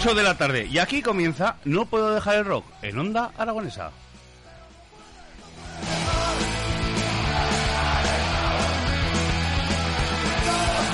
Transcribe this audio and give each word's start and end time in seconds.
8 0.00 0.14
de 0.14 0.22
la 0.22 0.38
tarde 0.38 0.66
y 0.66 0.78
aquí 0.78 1.02
comienza 1.02 1.56
No 1.66 1.84
puedo 1.84 2.14
dejar 2.14 2.36
el 2.36 2.46
rock 2.46 2.64
en 2.80 2.98
Onda 2.98 3.32
Aragonesa. 3.36 3.90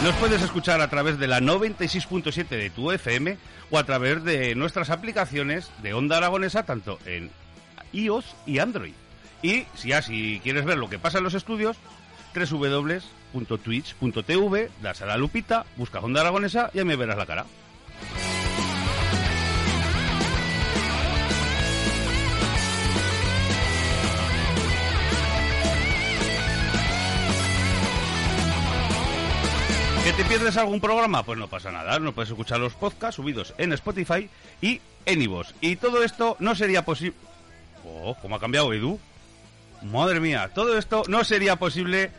Nos 0.02 0.12
puedes 0.16 0.42
escuchar 0.42 0.80
a 0.80 0.90
través 0.90 1.20
de 1.20 1.28
la 1.28 1.38
96.7 1.38 2.48
de 2.48 2.68
tu 2.70 2.90
FM 2.90 3.38
o 3.70 3.78
a 3.78 3.84
través 3.84 4.24
de 4.24 4.56
nuestras 4.56 4.90
aplicaciones 4.90 5.70
de 5.84 5.94
Onda 5.94 6.16
Aragonesa 6.16 6.64
tanto 6.64 6.98
en 7.06 7.30
iOS 7.92 8.34
y 8.44 8.58
Android. 8.58 8.94
Y 9.40 9.66
si 9.76 9.92
así 9.92 10.40
quieres 10.42 10.64
ver 10.64 10.78
lo 10.78 10.90
que 10.90 10.98
pasa 10.98 11.18
en 11.18 11.24
los 11.24 11.34
estudios, 11.34 11.76
www.twitch.tv, 12.34 13.10
das 14.82 15.00
a 15.02 15.06
la 15.06 15.16
lupita, 15.16 15.64
busca 15.76 16.00
Onda 16.00 16.22
Aragonesa 16.22 16.70
y 16.74 16.80
ahí 16.80 16.84
me 16.84 16.96
verás 16.96 17.18
la 17.18 17.26
cara. 17.26 17.46
Te 30.16 30.24
pierdes 30.24 30.56
algún 30.56 30.80
programa? 30.80 31.22
Pues 31.22 31.38
no 31.38 31.48
pasa 31.48 31.70
nada, 31.70 31.98
no 31.98 32.12
puedes 32.12 32.30
escuchar 32.30 32.58
los 32.58 32.72
podcasts 32.74 33.16
subidos 33.16 33.54
en 33.58 33.72
Spotify 33.74 34.28
y 34.62 34.80
en 35.04 35.22
iVoox. 35.22 35.52
Y 35.60 35.76
todo 35.76 36.02
esto 36.02 36.36
no 36.38 36.54
sería 36.54 36.84
posible... 36.84 37.16
Oh, 37.84 38.16
¿cómo 38.22 38.36
ha 38.36 38.40
cambiado 38.40 38.72
Edu? 38.72 38.98
Madre 39.82 40.20
mía, 40.20 40.50
todo 40.54 40.78
esto 40.78 41.02
no 41.08 41.22
sería 41.22 41.56
posible 41.56 42.10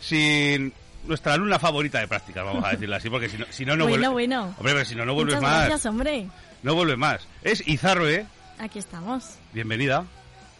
sin 0.00 0.72
nuestra 1.04 1.34
alumna 1.34 1.58
favorita 1.58 2.00
de 2.00 2.08
prácticas, 2.08 2.44
vamos 2.44 2.64
a 2.64 2.70
decirlo 2.70 2.96
así, 2.96 3.08
porque 3.08 3.28
si 3.28 3.38
no, 3.38 3.46
si 3.50 3.64
no, 3.64 3.76
no 3.76 3.84
Bueno, 3.84 4.10
vuelve... 4.12 4.28
bueno. 4.36 4.54
Hombre, 4.58 4.72
pero 4.74 4.84
si 4.84 4.94
no, 4.96 5.04
no 5.04 5.14
vuelves 5.14 5.36
Muchas 5.36 5.50
más. 5.50 5.66
gracias, 5.66 5.86
hombre. 5.86 6.26
No 6.62 6.74
vuelve 6.74 6.96
más. 6.96 7.26
Es 7.42 7.66
Izarro, 7.66 8.08
¿eh? 8.08 8.26
Aquí 8.58 8.78
estamos. 8.78 9.36
Bienvenida. 9.52 10.04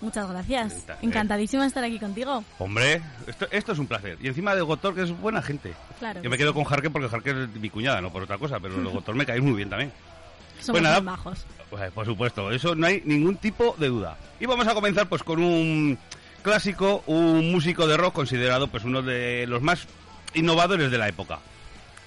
Muchas 0.00 0.28
gracias. 0.30 0.84
Eh. 0.88 0.94
Encantadísima 1.02 1.62
de 1.62 1.68
estar 1.68 1.84
aquí 1.84 1.98
contigo. 1.98 2.42
Hombre, 2.58 3.02
esto, 3.26 3.46
esto 3.50 3.72
es 3.72 3.78
un 3.78 3.86
placer. 3.86 4.16
Y 4.20 4.28
encima 4.28 4.54
de 4.54 4.62
Gotor, 4.62 4.94
que 4.94 5.02
es 5.02 5.10
buena 5.10 5.42
gente. 5.42 5.74
Claro. 5.98 6.22
Yo 6.22 6.30
me 6.30 6.38
quedo 6.38 6.54
con 6.54 6.64
Jarque 6.64 6.90
porque 6.90 7.08
Jarque 7.08 7.30
es 7.30 7.48
mi 7.60 7.68
cuñada, 7.70 8.00
no 8.00 8.10
por 8.10 8.22
otra 8.22 8.38
cosa, 8.38 8.58
pero 8.60 8.76
el 8.76 8.88
Gotor 8.88 9.14
me 9.14 9.26
cae 9.26 9.40
muy 9.40 9.52
bien 9.54 9.68
también. 9.68 9.92
Somos 10.60 10.80
Pues 10.80 10.92
muy 10.94 11.02
majos. 11.02 11.46
Pues, 11.70 11.90
por 11.92 12.04
supuesto, 12.06 12.50
eso 12.50 12.74
no 12.74 12.86
hay 12.86 13.02
ningún 13.04 13.36
tipo 13.36 13.74
de 13.78 13.88
duda. 13.88 14.16
Y 14.40 14.46
vamos 14.46 14.66
a 14.66 14.74
comenzar 14.74 15.08
pues 15.08 15.22
con 15.22 15.42
un 15.42 15.98
clásico, 16.42 17.02
un 17.06 17.50
músico 17.52 17.86
de 17.86 17.96
rock 17.96 18.14
considerado 18.14 18.66
pues 18.68 18.84
uno 18.84 19.02
de 19.02 19.46
los 19.46 19.62
más 19.62 19.86
innovadores 20.34 20.90
de 20.90 20.98
la 20.98 21.08
época. 21.08 21.38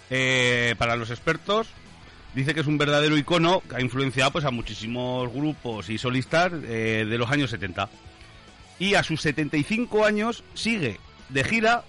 Eh, 0.10 0.76
para 0.78 0.96
los 0.96 1.10
expertos 1.10 1.68
dice 2.34 2.54
que 2.54 2.62
es 2.62 2.68
un 2.68 2.78
verdadero 2.78 3.18
icono 3.18 3.62
que 3.62 3.76
ha 3.76 3.82
influenciado 3.82 4.32
pues 4.32 4.46
a 4.46 4.52
muchísimos 4.52 5.32
grupos 5.32 5.90
y 5.90 5.98
solistas 5.98 6.52
eh, 6.64 7.06
de 7.08 7.18
los 7.18 7.30
años 7.30 7.50
70. 7.50 7.90
Y 8.80 8.96
a 8.96 9.04
sus 9.04 9.22
75 9.22 10.06
años 10.06 10.44
sigue 10.54 11.00
de 11.30 11.44
gira 11.44 11.84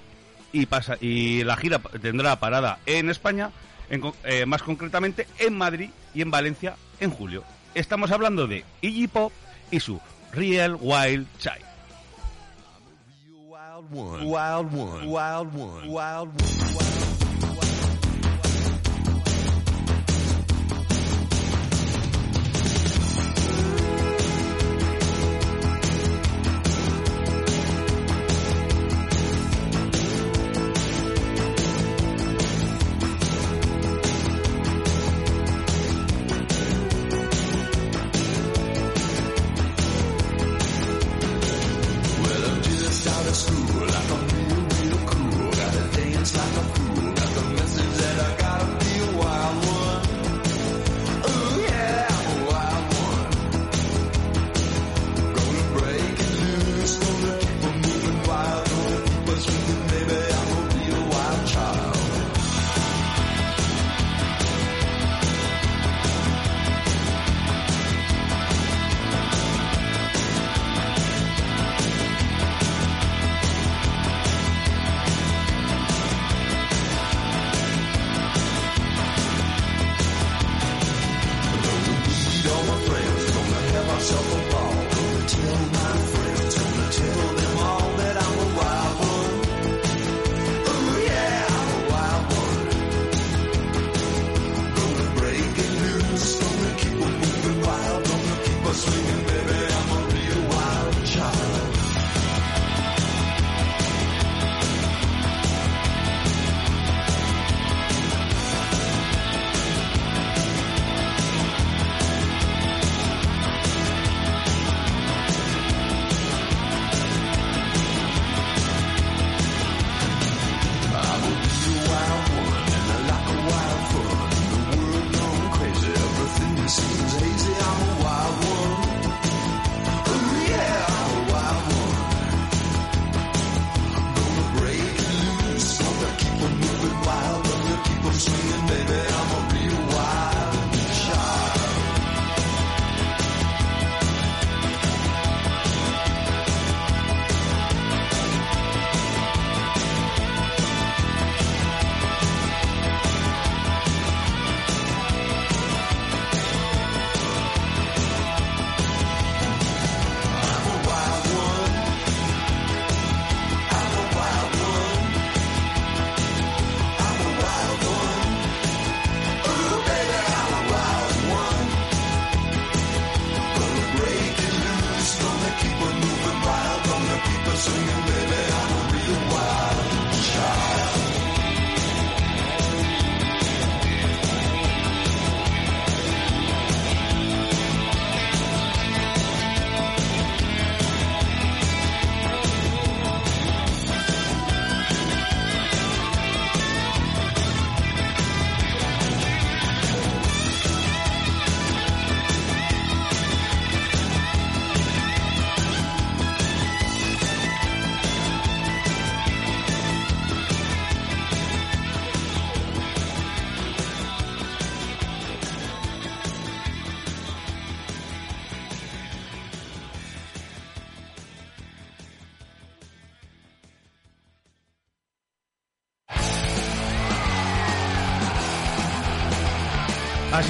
y 0.53 0.67
pasa 0.67 0.97
y 1.01 1.43
la 1.45 1.57
gira 1.57 1.81
tendrá 2.01 2.39
parada 2.39 2.79
en 2.87 3.11
España, 3.11 3.51
eh, 3.91 4.47
más 4.47 4.63
concretamente 4.63 5.27
en 5.39 5.57
Madrid 5.57 5.91
y 6.15 6.23
en 6.23 6.31
Valencia 6.31 6.77
en 7.01 7.11
julio. 7.11 7.43
Estamos 7.75 8.13
hablando 8.13 8.47
de 8.47 8.65
Iggy 8.81 9.09
Pop 9.09 9.33
y 9.71 9.81
su 9.81 10.01
Real 10.33 10.77
Wild 10.81 11.27
Child. 11.39 11.65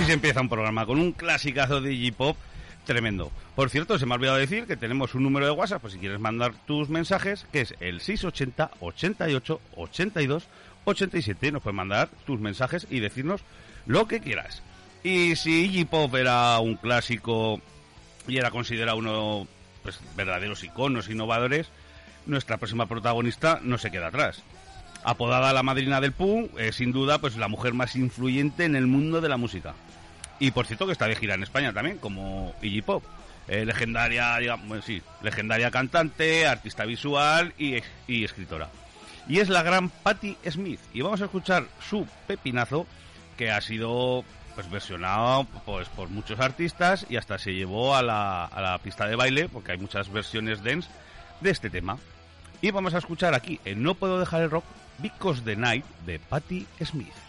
Se 0.07 0.13
empieza 0.13 0.43
un 0.43 0.51
programa 0.51 0.85
con 0.85 1.01
un 1.01 1.13
clasicazo 1.13 1.81
de 1.81 1.97
J-Pop 1.97 2.37
tremendo. 2.85 3.33
Por 3.57 3.71
cierto, 3.71 3.99
se 3.99 4.05
me 4.05 4.13
ha 4.13 4.17
olvidado 4.17 4.37
decir 4.37 4.67
que 4.67 4.77
tenemos 4.77 5.15
un 5.15 5.23
número 5.23 5.47
de 5.47 5.53
WhatsApp, 5.53 5.81
pues 5.81 5.95
si 5.95 5.99
quieres 5.99 6.21
mandar 6.21 6.53
tus 6.67 6.91
mensajes, 6.91 7.47
que 7.51 7.63
es 7.63 7.75
el 7.81 8.03
680 8.03 8.71
88 8.81 9.61
82 9.77 10.47
87. 10.85 11.53
Nos 11.53 11.63
puedes 11.63 11.75
mandar 11.75 12.11
tus 12.27 12.39
mensajes 12.39 12.87
y 12.91 13.01
decirnos 13.01 13.41
lo 13.87 14.07
que 14.07 14.21
quieras. 14.21 14.63
Y 15.03 15.37
si 15.37 15.75
J-Pop 15.75 16.15
era 16.17 16.59
un 16.61 16.77
clásico 16.77 17.63
y 18.29 18.37
era 18.37 18.51
considerado 18.51 18.99
uno 18.99 19.49
pues 19.83 19.99
verdaderos 20.17 20.63
iconos 20.65 21.09
innovadores, 21.09 21.69
nuestra 22.27 22.59
próxima 22.59 22.87
protagonista 22.87 23.59
no 23.63 23.79
se 23.79 23.91
queda 23.91 24.09
atrás. 24.09 24.43
Apodada 25.03 25.53
la 25.55 25.63
madrina 25.63 26.01
del 26.03 26.13
punk, 26.13 26.59
es 26.59 26.77
sin 26.77 26.93
duda 26.93 27.19
pues 27.19 27.37
la 27.37 27.49
mujer 27.49 27.73
más 27.73 27.97
influyente 27.97 28.65
en 28.65 28.77
el 28.77 28.87
mundo 28.87 29.23
de 29.23 29.31
la 29.31 29.39
música. 29.39 29.75
Y 30.39 30.51
por 30.51 30.67
cierto 30.67 30.87
que 30.87 30.93
está 30.93 31.07
de 31.07 31.17
gira 31.17 31.35
en 31.35 31.43
España 31.43 31.73
también, 31.73 31.99
como 31.99 32.55
Iggy 32.63 32.83
Pop. 32.83 33.05
Eh, 33.47 33.67
legendaria, 33.67 34.39
sí, 34.83 35.03
legendaria 35.23 35.71
cantante, 35.71 36.47
artista 36.47 36.85
visual 36.87 37.53
y, 37.59 37.77
y 38.07 38.25
escritora. 38.25 38.71
Y 39.29 39.41
es 39.41 39.49
la 39.49 39.63
gran 39.63 39.91
Patti 39.91 40.37
Smith. 40.51 40.81
Y 40.93 41.03
vamos 41.03 41.21
a 41.21 41.27
escuchar 41.27 41.67
su 41.81 42.07
pepinazo, 42.27 42.87
que 43.37 43.51
ha 43.51 43.61
sido 43.61 44.25
pues 44.55 44.71
versionado 44.71 45.45
pues 45.67 45.89
por 45.89 46.09
muchos 46.11 46.39
artistas 46.39 47.07
y 47.09 47.17
hasta 47.17 47.39
se 47.39 47.53
llevó 47.53 47.97
a 47.97 48.03
la, 48.03 48.45
a 48.45 48.61
la 48.61 48.79
pista 48.79 49.07
de 49.07 49.17
baile, 49.17 49.49
porque 49.49 49.73
hay 49.73 49.79
muchas 49.79 50.11
versiones 50.11 50.63
dance 50.63 50.89
de 51.41 51.51
este 51.51 51.71
tema. 51.71 51.99
Y 52.63 52.71
vamos 52.71 52.95
a 52.95 52.99
escuchar 52.99 53.35
aquí 53.35 53.61
en 53.65 53.83
No 53.83 53.95
Puedo 53.95 54.19
Dejar 54.19 54.43
el 54.43 54.51
Rock, 54.51 54.65
Because 54.99 55.43
the 55.43 55.57
Night 55.57 55.85
de 56.07 56.19
Patti 56.19 56.67
Smith. 56.83 57.24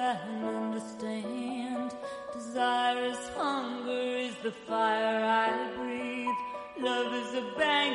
And 0.00 0.44
understand. 0.44 1.94
Desire 2.32 3.04
is 3.04 3.28
hunger, 3.36 4.16
is 4.26 4.34
the 4.42 4.52
fire 4.52 5.24
I 5.24 5.70
breathe. 5.76 6.40
Love 6.80 7.12
is 7.12 7.34
a 7.34 7.58
banquet 7.58 7.89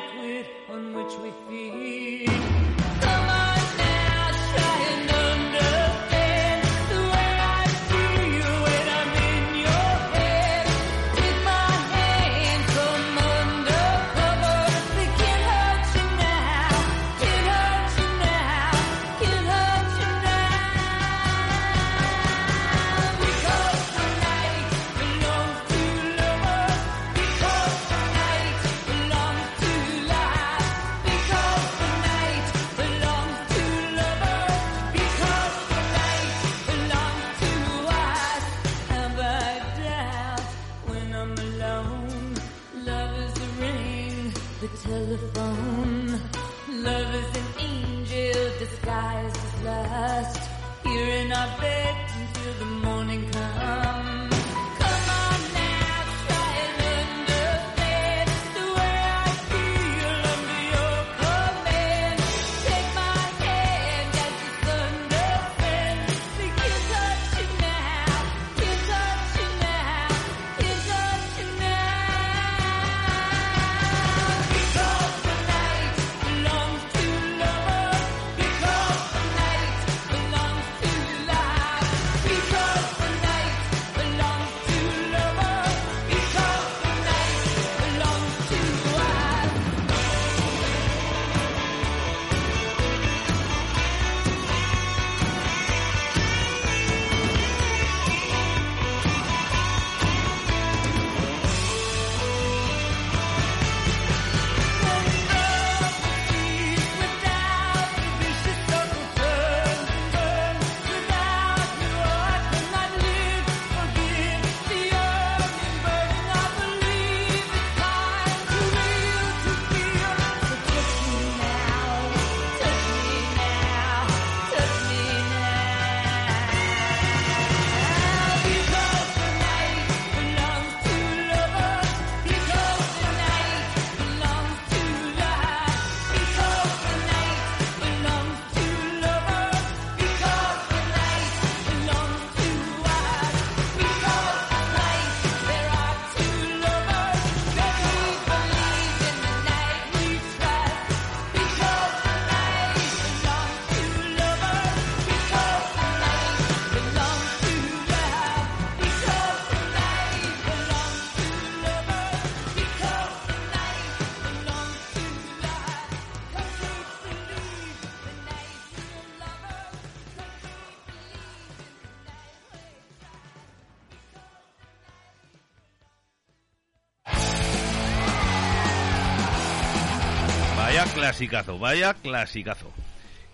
clasicazo, 181.06 181.58
vaya 181.58 181.94
clasicazo. 181.94 182.72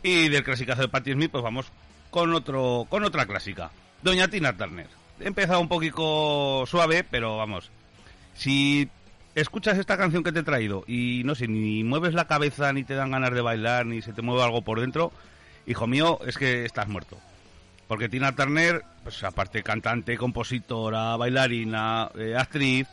Y 0.02 0.28
del 0.28 0.44
clasicazo 0.44 0.82
de 0.82 0.88
Patti 0.88 1.12
Smith, 1.12 1.30
pues 1.30 1.42
vamos 1.42 1.72
con 2.10 2.34
otro, 2.34 2.86
con 2.90 3.02
otra 3.02 3.24
clásica. 3.24 3.70
Doña 4.02 4.28
Tina 4.28 4.54
Turner. 4.54 4.88
He 5.18 5.26
empezado 5.26 5.60
un 5.60 5.68
poquito 5.68 6.64
suave, 6.66 7.02
pero 7.02 7.38
vamos. 7.38 7.70
Si 8.34 8.90
escuchas 9.34 9.78
esta 9.78 9.96
canción 9.96 10.22
que 10.22 10.32
te 10.32 10.40
he 10.40 10.42
traído 10.42 10.84
y 10.86 11.22
no 11.24 11.34
sé, 11.34 11.48
ni 11.48 11.82
mueves 11.82 12.12
la 12.12 12.26
cabeza, 12.26 12.72
ni 12.74 12.84
te 12.84 12.94
dan 12.94 13.12
ganas 13.12 13.32
de 13.32 13.40
bailar, 13.40 13.86
ni 13.86 14.02
se 14.02 14.12
te 14.12 14.20
mueve 14.20 14.42
algo 14.42 14.60
por 14.60 14.80
dentro, 14.80 15.10
hijo 15.66 15.86
mío, 15.86 16.18
es 16.26 16.36
que 16.36 16.66
estás 16.66 16.88
muerto. 16.88 17.18
Porque 17.88 18.10
Tina 18.10 18.34
Turner, 18.36 18.82
pues 19.02 19.24
aparte 19.24 19.62
cantante, 19.62 20.18
compositora, 20.18 21.16
bailarina, 21.16 22.10
eh, 22.16 22.34
actriz, 22.36 22.86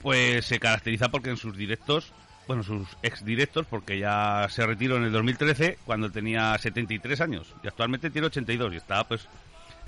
pues 0.00 0.46
se 0.46 0.60
caracteriza 0.60 1.08
porque 1.08 1.30
en 1.30 1.36
sus 1.36 1.56
directos, 1.56 2.12
bueno, 2.46 2.62
sus 2.62 2.88
ex 3.02 3.24
directos, 3.24 3.66
porque 3.66 3.98
ya 3.98 4.46
se 4.50 4.64
retiró 4.66 4.96
en 4.96 5.04
el 5.04 5.12
2013 5.12 5.78
cuando 5.84 6.10
tenía 6.10 6.56
73 6.56 7.20
años 7.20 7.54
y 7.62 7.66
actualmente 7.66 8.10
tiene 8.10 8.28
82 8.28 8.74
y 8.74 8.76
está 8.76 9.04
pues 9.04 9.28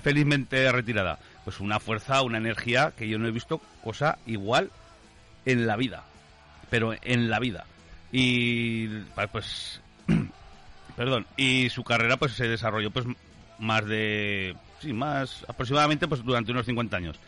felizmente 0.01 0.71
retirada. 0.71 1.19
Pues 1.43 1.59
una 1.59 1.79
fuerza, 1.79 2.21
una 2.21 2.37
energía 2.37 2.93
que 2.97 3.07
yo 3.07 3.17
no 3.17 3.27
he 3.27 3.31
visto 3.31 3.61
cosa 3.83 4.17
igual 4.25 4.71
en 5.45 5.67
la 5.67 5.75
vida. 5.75 6.03
Pero 6.69 6.93
en 7.01 7.29
la 7.29 7.39
vida. 7.39 7.65
Y 8.11 8.87
pues 9.31 9.81
perdón, 10.95 11.25
y 11.37 11.69
su 11.69 11.83
carrera 11.83 12.17
pues 12.17 12.33
se 12.33 12.47
desarrolló 12.47 12.91
pues 12.91 13.05
más 13.57 13.85
de 13.85 14.55
sí, 14.81 14.93
más 14.93 15.45
aproximadamente 15.47 16.07
pues 16.07 16.23
durante 16.23 16.51
unos 16.51 16.65
50 16.65 16.97
años. 16.97 17.19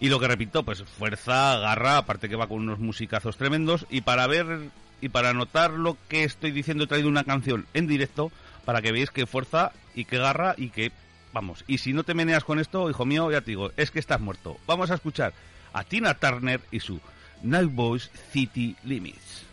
Y 0.00 0.08
lo 0.08 0.20
que 0.20 0.28
repito, 0.28 0.64
pues 0.64 0.82
fuerza, 0.82 1.58
garra, 1.58 1.98
aparte 1.98 2.28
que 2.28 2.36
va 2.36 2.48
con 2.48 2.58
unos 2.58 2.78
musicazos 2.78 3.36
tremendos 3.36 3.86
y 3.90 4.00
para 4.02 4.26
ver 4.26 4.70
y 5.00 5.08
para 5.08 5.32
notar 5.32 5.70
lo 5.70 5.96
que 6.08 6.24
estoy 6.24 6.50
diciendo 6.50 6.84
he 6.84 6.86
traído 6.86 7.08
una 7.08 7.24
canción 7.24 7.66
en 7.74 7.86
directo 7.86 8.32
para 8.64 8.82
que 8.82 8.92
veáis 8.92 9.10
que 9.10 9.26
fuerza 9.26 9.72
y 9.94 10.04
que 10.04 10.18
garra 10.18 10.54
y 10.56 10.70
que 10.70 10.92
vamos, 11.32 11.64
y 11.66 11.78
si 11.78 11.92
no 11.92 12.04
te 12.04 12.14
meneas 12.14 12.44
con 12.44 12.58
esto, 12.60 12.88
hijo 12.88 13.04
mío, 13.04 13.30
ya 13.30 13.40
te 13.40 13.50
digo, 13.50 13.72
es 13.76 13.90
que 13.90 13.98
estás 13.98 14.20
muerto. 14.20 14.56
Vamos 14.66 14.90
a 14.90 14.94
escuchar 14.94 15.34
a 15.72 15.84
Tina 15.84 16.14
Turner 16.14 16.60
y 16.70 16.80
su 16.80 17.00
Night 17.42 17.70
Boys 17.74 18.10
City 18.32 18.76
Limits. 18.84 19.44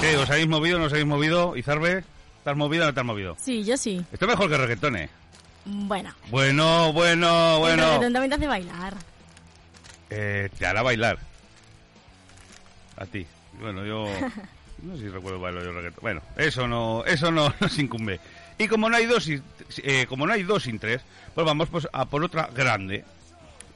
¿Qué? 0.00 0.16
¿Os 0.16 0.30
habéis 0.30 0.48
movido 0.48 0.78
no 0.78 0.86
os 0.86 0.92
habéis 0.92 1.06
movido? 1.06 1.56
Izarbe, 1.56 2.04
¿te 2.42 2.50
has 2.50 2.56
movido 2.56 2.84
o 2.84 2.86
no 2.86 2.94
te 2.94 3.00
has 3.00 3.06
movido? 3.06 3.36
Sí, 3.38 3.64
yo 3.64 3.76
sí. 3.76 4.02
Esto 4.12 4.24
es 4.24 4.30
mejor 4.30 4.48
que 4.48 4.56
reggaetón, 4.56 4.96
¿eh? 4.96 5.10
Bueno. 5.66 6.14
Bueno, 6.30 6.92
bueno, 6.92 7.54
El 7.54 7.60
bueno. 7.60 7.84
reggaetón 7.84 8.12
también 8.14 8.30
te 8.30 8.36
hace 8.36 8.46
bailar. 8.46 8.94
Eh, 10.08 10.48
te 10.58 10.66
hará 10.66 10.82
bailar. 10.82 11.18
A 12.96 13.06
ti. 13.06 13.26
Bueno, 13.60 13.84
yo... 13.84 14.04
No 14.82 14.96
sé 14.96 15.02
si 15.02 15.08
recuerdo 15.10 15.38
bailar 15.38 15.62
yo 15.62 15.72
reggaetón. 15.72 16.00
Bueno, 16.00 16.22
eso 16.38 16.66
no, 16.66 17.04
eso 17.04 17.30
no 17.32 17.52
nos 17.60 17.78
incumbe. 17.78 18.18
Y 18.56 18.66
como 18.66 18.88
no 18.88 18.96
hay 18.96 19.04
dos, 19.04 19.28
y- 19.28 19.42
eh, 19.82 20.06
como 20.08 20.26
no 20.26 20.32
hay 20.32 20.42
dos 20.42 20.62
sin 20.62 20.78
tres, 20.78 21.02
pues 21.34 21.44
vamos 21.46 21.68
pues 21.68 21.86
a 21.92 22.06
por 22.06 22.24
otra 22.24 22.48
grande. 22.54 23.04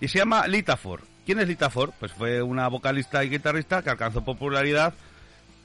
Y 0.01 0.09
se 0.09 0.19
llama 0.19 0.47
Lita 0.47 0.79
Ford. 0.79 1.03
¿Quién 1.25 1.41
es 1.41 1.49
Lita 1.49 1.71
Ford? 1.71 1.93
Pues 1.99 2.13
fue 2.13 2.43
una 2.43 2.69
vocalista 2.69 3.25
y 3.25 3.31
guitarrista 3.31 3.83
que 3.83 3.91
alcanzó 3.91 4.25
popularidad 4.25 4.93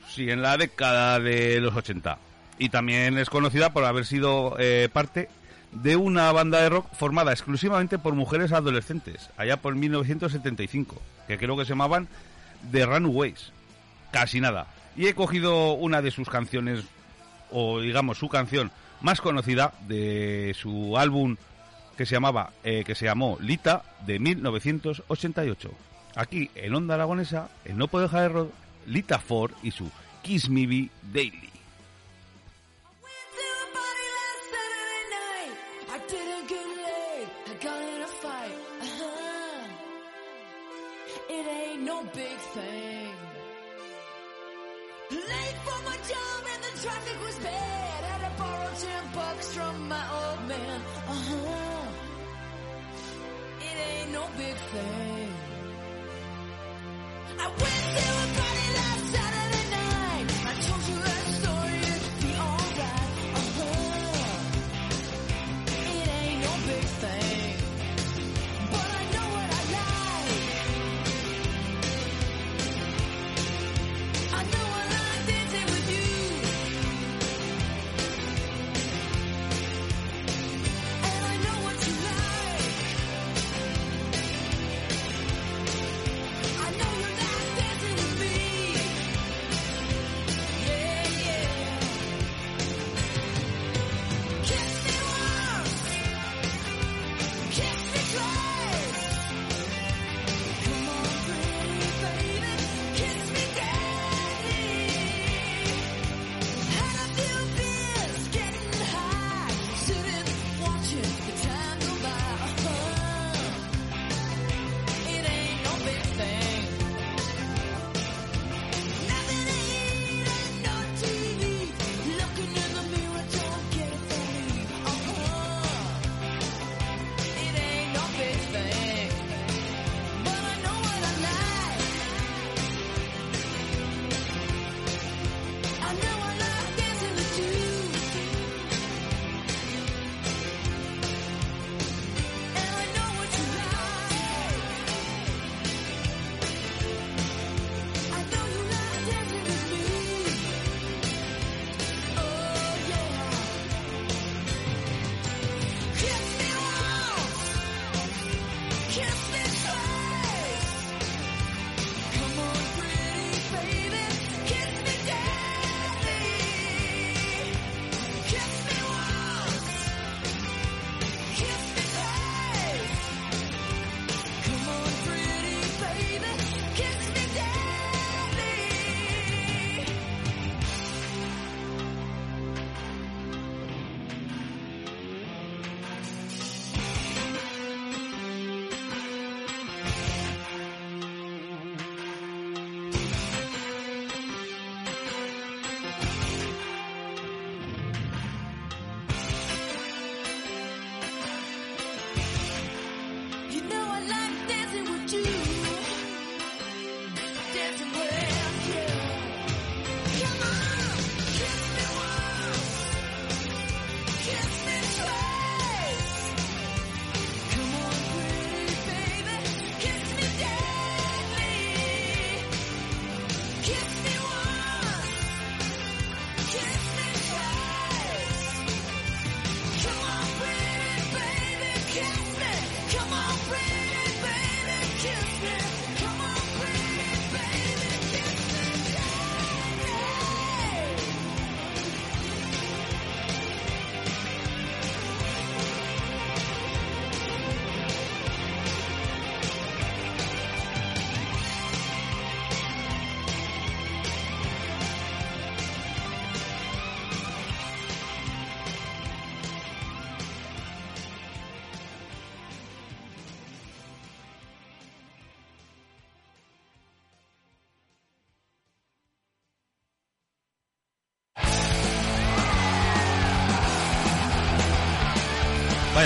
sí, 0.07 0.29
en 0.29 0.41
la 0.41 0.57
década 0.57 1.19
de 1.19 1.59
los 1.59 1.75
80. 1.75 2.17
Y 2.57 2.69
también 2.69 3.17
es 3.17 3.29
conocida 3.29 3.73
por 3.73 3.83
haber 3.83 4.05
sido 4.05 4.55
eh, 4.57 4.89
parte 4.91 5.29
de 5.71 5.95
una 5.95 6.31
banda 6.31 6.61
de 6.61 6.69
rock 6.69 6.87
formada 6.93 7.31
exclusivamente 7.31 7.99
por 7.99 8.15
mujeres 8.15 8.53
adolescentes, 8.53 9.29
allá 9.37 9.57
por 9.57 9.75
1975, 9.75 11.01
que 11.27 11.37
creo 11.37 11.55
que 11.57 11.65
se 11.65 11.69
llamaban 11.69 12.07
The 12.71 12.85
Runaways. 12.85 13.51
Casi 14.11 14.39
nada. 14.41 14.67
Y 14.95 15.07
he 15.07 15.13
cogido 15.13 15.73
una 15.73 16.01
de 16.01 16.11
sus 16.11 16.29
canciones, 16.29 16.85
o 17.51 17.79
digamos 17.81 18.17
su 18.17 18.29
canción 18.29 18.71
más 19.01 19.21
conocida 19.21 19.73
de 19.87 20.55
su 20.59 20.97
álbum 20.97 21.37
que 21.99 22.05
se 22.05 22.15
llamaba, 22.15 22.53
eh, 22.63 22.85
que 22.85 22.95
se 22.95 23.03
llamó 23.03 23.37
Lita 23.41 23.83
de 24.05 24.19
1988. 24.19 25.69
Aquí 26.15 26.49
en 26.55 26.73
Onda 26.73 26.93
Aragonesa, 26.95 27.49
en 27.65 27.77
No 27.77 27.89
Puedo 27.89 28.07
Dejar 28.07 28.21
de 28.21 28.29
Rod, 28.29 28.47
Lita 28.85 29.19
Ford 29.19 29.51
y 29.63 29.71
su 29.71 29.91
Kiss 30.21 30.49
Me 30.49 30.65
Be 30.65 30.89
Daily. 31.11 31.49
traffic 46.81 47.25
was 47.25 47.39
bad. 47.39 48.03
Had 48.05 48.21
to 48.23 48.41
borrow 48.41 48.71
ten 48.79 49.03
bucks 49.13 49.53
from 49.53 49.89
my 49.89 50.05
old 50.13 50.47
man. 50.47 50.81
Uh 51.09 51.13
huh. 51.13 51.68
ain't 53.79 54.11
no 54.11 54.23
big 54.37 54.55
thing. 54.71 55.33
I 57.39 57.47
went 57.47 57.78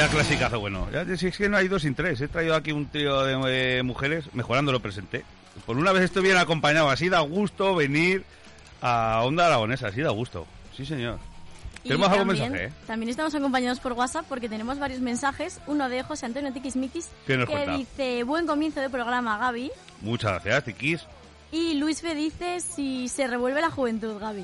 Vaya 0.03 0.15
clasicazo 0.15 0.59
bueno. 0.59 0.85
Si 1.17 1.27
es 1.27 1.37
que 1.37 1.47
no 1.47 1.55
hay 1.55 1.69
dos 1.69 1.83
sin 1.83 1.95
tres. 1.95 2.19
He 2.19 2.27
traído 2.27 2.55
aquí 2.55 2.73
un 2.73 2.87
trío 2.87 3.23
de 3.23 3.77
eh, 3.77 3.83
mujeres 3.83 4.25
mejorando 4.33 4.73
lo 4.73 4.81
presente. 4.81 5.23
Por 5.65 5.77
una 5.77 5.93
vez 5.93 6.03
estoy 6.03 6.23
bien 6.23 6.35
acompañado. 6.35 6.89
Así 6.89 7.07
da 7.07 7.21
gusto 7.21 7.73
venir 7.73 8.25
a 8.81 9.21
Onda 9.23 9.45
Aragonesa. 9.45 9.87
Así 9.87 10.01
da 10.01 10.09
gusto. 10.09 10.45
Sí, 10.75 10.85
señor. 10.85 11.19
Tenemos 11.83 12.09
también, 12.09 12.29
algún 12.29 12.51
mensaje. 12.51 12.65
¿eh? 12.65 12.73
También 12.85 13.09
estamos 13.11 13.33
acompañados 13.33 13.79
por 13.79 13.93
WhatsApp 13.93 14.25
porque 14.27 14.49
tenemos 14.49 14.77
varios 14.77 14.99
mensajes. 14.99 15.61
Uno 15.67 15.87
de 15.87 16.03
José 16.03 16.25
Antonio 16.25 16.51
Tiquismiquis 16.51 17.07
que 17.25 17.45
cuenta? 17.45 17.77
dice: 17.77 18.23
Buen 18.25 18.45
comienzo 18.45 18.81
de 18.81 18.89
programa, 18.89 19.37
Gaby. 19.37 19.71
Muchas 20.01 20.43
gracias, 20.43 20.65
Tiquis. 20.65 21.05
Y 21.53 21.75
Luis 21.75 22.01
Fe 22.01 22.13
dice: 22.13 22.59
Si 22.59 23.07
se 23.07 23.25
revuelve 23.25 23.61
la 23.61 23.69
juventud, 23.71 24.19
Gaby. 24.19 24.43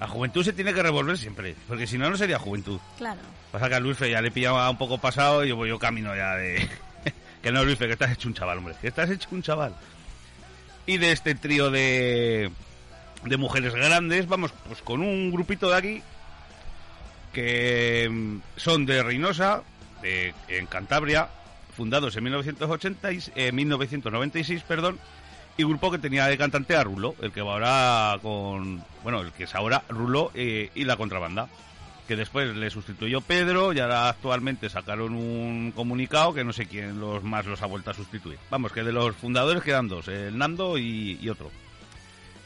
La 0.00 0.08
juventud 0.08 0.44
se 0.44 0.52
tiene 0.52 0.74
que 0.74 0.82
revolver 0.82 1.16
siempre, 1.16 1.54
porque 1.68 1.86
si 1.86 1.98
no, 1.98 2.10
no 2.10 2.16
sería 2.16 2.38
juventud. 2.38 2.80
Claro. 2.98 3.20
Pasa 3.52 3.68
que 3.68 3.74
a 3.76 3.80
Luis 3.80 3.96
Fe 3.96 4.10
ya 4.10 4.20
le 4.20 4.30
pillaba 4.30 4.68
un 4.68 4.76
poco 4.76 4.98
pasado 4.98 5.44
y 5.44 5.48
yo, 5.48 5.66
yo 5.66 5.78
camino 5.78 6.14
ya 6.14 6.34
de. 6.34 6.68
que 7.42 7.52
no, 7.52 7.64
Luis 7.64 7.78
Fe, 7.78 7.86
que 7.86 7.92
estás 7.92 8.12
hecho 8.12 8.28
un 8.28 8.34
chaval, 8.34 8.58
hombre. 8.58 8.74
Que 8.80 8.88
estás 8.88 9.10
hecho 9.10 9.28
un 9.30 9.42
chaval. 9.42 9.74
Y 10.86 10.98
de 10.98 11.12
este 11.12 11.34
trío 11.34 11.70
de. 11.70 12.50
de 13.24 13.36
mujeres 13.36 13.74
grandes, 13.74 14.26
vamos, 14.26 14.52
pues 14.66 14.82
con 14.82 15.00
un 15.00 15.30
grupito 15.30 15.70
de 15.70 15.76
aquí. 15.76 16.02
que 17.32 18.08
mm, 18.10 18.38
son 18.56 18.86
de 18.86 19.02
Reynosa, 19.02 19.62
de, 20.02 20.34
en 20.48 20.66
Cantabria, 20.66 21.28
fundados 21.76 22.16
en 22.16 22.24
1980, 22.24 23.08
eh, 23.36 23.52
1996, 23.52 24.62
perdón 24.64 24.98
y 25.56 25.64
grupo 25.64 25.90
que 25.90 25.98
tenía 25.98 26.26
de 26.26 26.38
cantante 26.38 26.76
a 26.76 26.84
Rulo, 26.84 27.14
el 27.20 27.32
que 27.32 27.42
va 27.42 27.52
ahora 27.52 28.18
con, 28.20 28.82
bueno, 29.02 29.20
el 29.20 29.32
que 29.32 29.44
es 29.44 29.54
ahora 29.54 29.84
Rulo 29.88 30.30
eh, 30.34 30.70
y 30.74 30.84
la 30.84 30.96
contrabanda, 30.96 31.48
que 32.08 32.16
después 32.16 32.54
le 32.56 32.70
sustituyó 32.70 33.20
Pedro 33.20 33.72
y 33.72 33.80
ahora 33.80 34.08
actualmente 34.08 34.68
sacaron 34.68 35.14
un 35.14 35.72
comunicado 35.72 36.34
que 36.34 36.44
no 36.44 36.52
sé 36.52 36.66
quién 36.66 37.00
los 37.00 37.22
más 37.22 37.46
los 37.46 37.62
ha 37.62 37.66
vuelto 37.66 37.90
a 37.90 37.94
sustituir. 37.94 38.38
Vamos, 38.50 38.72
que 38.72 38.82
de 38.82 38.92
los 38.92 39.14
fundadores 39.16 39.62
quedan 39.62 39.88
dos, 39.88 40.08
el 40.08 40.36
Nando 40.36 40.76
y, 40.76 41.28
otro. 41.28 41.50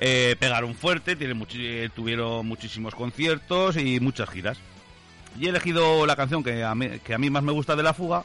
Eh, 0.01 0.37
pegaron 0.39 0.75
fuerte, 0.75 1.17
eh, 1.19 1.91
tuvieron 1.95 2.47
muchísimos 2.47 2.95
conciertos 2.95 3.77
y 3.77 4.01
muchas 4.01 4.29
giras. 4.29 4.59
Y 5.39 5.47
he 5.47 5.49
elegido 5.49 6.07
la 6.07 6.17
canción 6.17 6.43
que 6.43 6.65
que 7.05 7.15
a 7.15 7.19
mí 7.19 7.31
más 7.31 7.43
me 7.43 7.53
gusta 7.53 7.75
de 7.75 7.83
La 7.83 7.95
Fuga, 7.95 8.25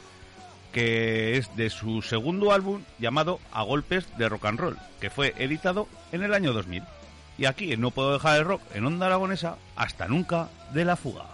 que 0.74 1.38
es 1.38 1.54
de 1.56 1.70
su 1.70 2.02
segundo 2.02 2.52
álbum 2.52 2.82
llamado 2.98 3.38
A 3.52 3.62
Golpes 3.62 4.06
de 4.18 4.28
Rock 4.28 4.46
and 4.46 4.58
Roll, 4.58 4.78
que 5.00 5.08
fue 5.08 5.32
editado 5.38 5.86
en 6.10 6.24
el 6.24 6.34
año 6.34 6.52
2000. 6.52 6.82
Y 7.38 7.46
aquí 7.46 7.76
No 7.76 7.92
Puedo 7.92 8.12
Dejar 8.12 8.38
el 8.38 8.44
Rock 8.44 8.60
en 8.74 8.84
Onda 8.84 9.06
Aragonesa, 9.06 9.56
hasta 9.76 10.08
nunca 10.08 10.48
de 10.72 10.84
La 10.84 10.96
Fuga. 10.96 11.33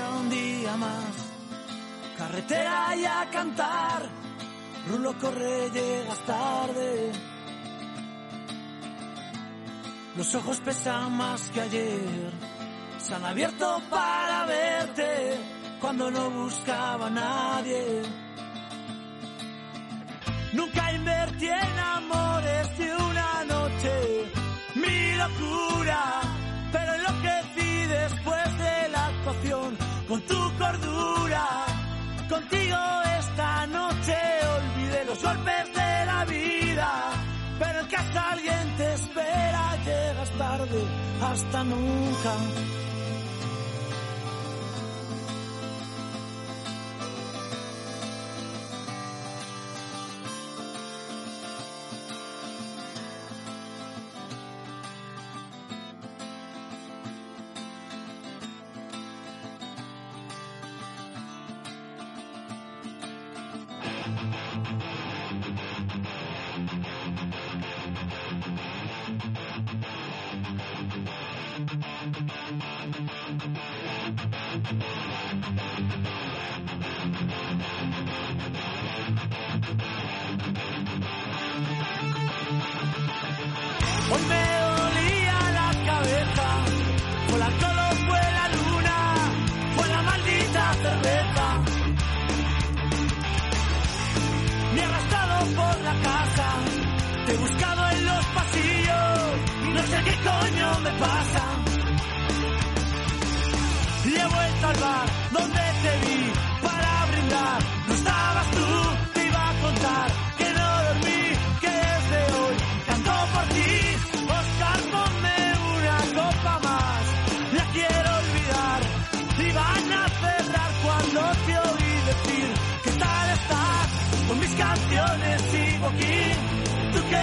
Un 0.00 0.30
día 0.30 0.76
más, 0.76 1.14
carretera 2.16 2.96
y 2.96 3.04
a 3.04 3.28
cantar. 3.30 4.08
Rulo 4.88 5.18
corre, 5.18 5.70
llegas 5.70 6.18
tarde. 6.20 7.12
Los 10.16 10.34
ojos 10.34 10.60
pesan 10.60 11.16
más 11.16 11.50
que 11.50 11.60
ayer, 11.60 12.32
se 12.98 13.14
han 13.14 13.24
abierto 13.24 13.80
para 13.90 14.46
verte 14.46 15.38
cuando 15.80 16.10
no 16.10 16.30
buscaba 16.30 17.06
a 17.06 17.10
nadie. 17.10 18.02
Nunca 20.52 20.92
invertí 20.92 21.46
en 21.46 21.78
amores 21.78 22.78
de 22.78 22.96
una 22.96 23.44
noche, 23.44 24.32
mi 24.74 25.14
locura, 25.14 26.17
con 30.08 30.20
tu 30.22 30.40
cordura. 30.58 31.46
Contigo 32.28 32.78
esta 33.18 33.66
noche 33.66 34.16
olvidé 34.56 35.04
los 35.04 35.22
golpes 35.22 35.74
de 35.74 36.06
la 36.06 36.24
vida, 36.24 36.90
pero 37.58 37.80
en 37.80 37.86
casa 37.86 38.30
alguien 38.32 38.76
te 38.76 38.94
espera, 38.94 39.76
llegas 39.84 40.30
tarde, 40.38 40.82
hasta 41.22 41.64
nunca. 41.64 42.34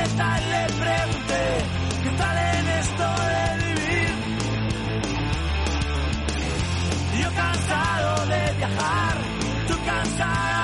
Qué 0.06 0.12
tal? 0.18 0.42
Le 0.52 0.66
pregunté. 0.84 1.44
¿Qué 2.04 2.10
tal 2.22 2.38
en 2.38 2.68
esto 2.82 3.08
de 3.34 3.44
vivir? 3.66 4.10
Yo 7.22 7.30
cansado 7.34 8.26
de 8.28 8.54
viajar, 8.58 9.18
tú 9.68 9.76
cansada 9.86 10.55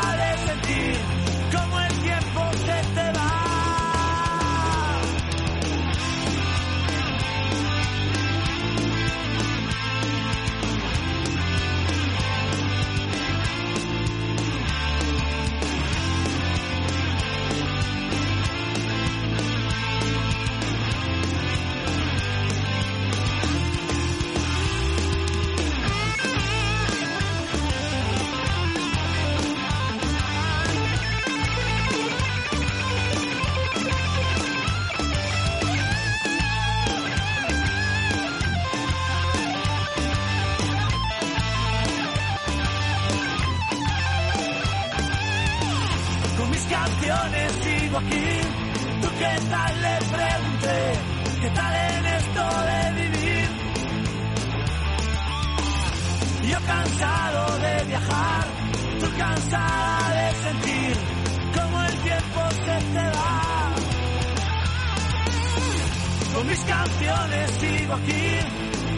canciones 66.71 67.51
sigo 67.59 67.93
aquí. 67.93 68.27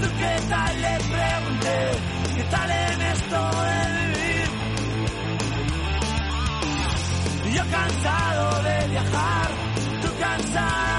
¿Tú 0.02 0.08
qué 0.20 0.34
tal? 0.52 0.74
Le 0.86 0.96
pregunté. 1.14 1.78
¿Qué 2.36 2.44
tal 2.54 2.70
en 2.72 3.02
esto 3.14 3.40
de 3.68 3.78
vivir? 3.98 4.48
Yo 7.56 7.64
cansado 7.78 8.46
de 8.68 8.78
viajar, 8.94 9.50
tú 10.02 10.10
cansada 10.20 10.93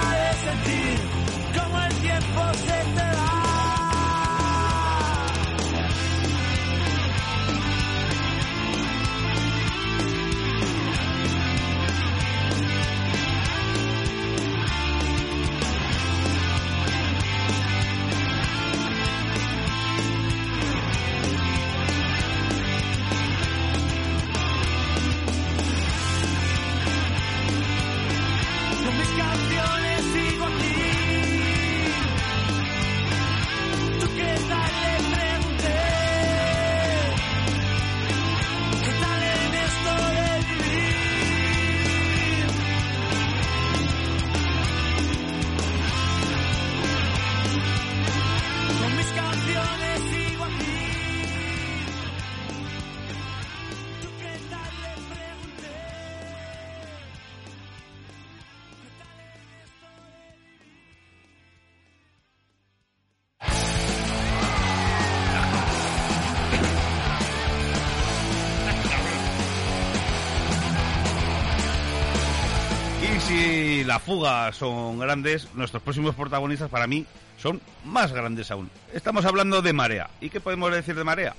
la 73.94 74.00
fuga 74.00 74.52
son 74.52 74.98
grandes, 74.98 75.46
nuestros 75.54 75.80
próximos 75.80 76.16
protagonistas 76.16 76.68
para 76.68 76.88
mí 76.88 77.07
son 77.40 77.61
más 77.85 78.11
grandes 78.11 78.50
aún. 78.50 78.68
Estamos 78.92 79.24
hablando 79.24 79.62
de 79.62 79.72
Marea. 79.72 80.11
¿Y 80.20 80.30
qué 80.30 80.40
podemos 80.40 80.72
decir 80.72 80.96
de 80.96 81.04
Marea? 81.04 81.37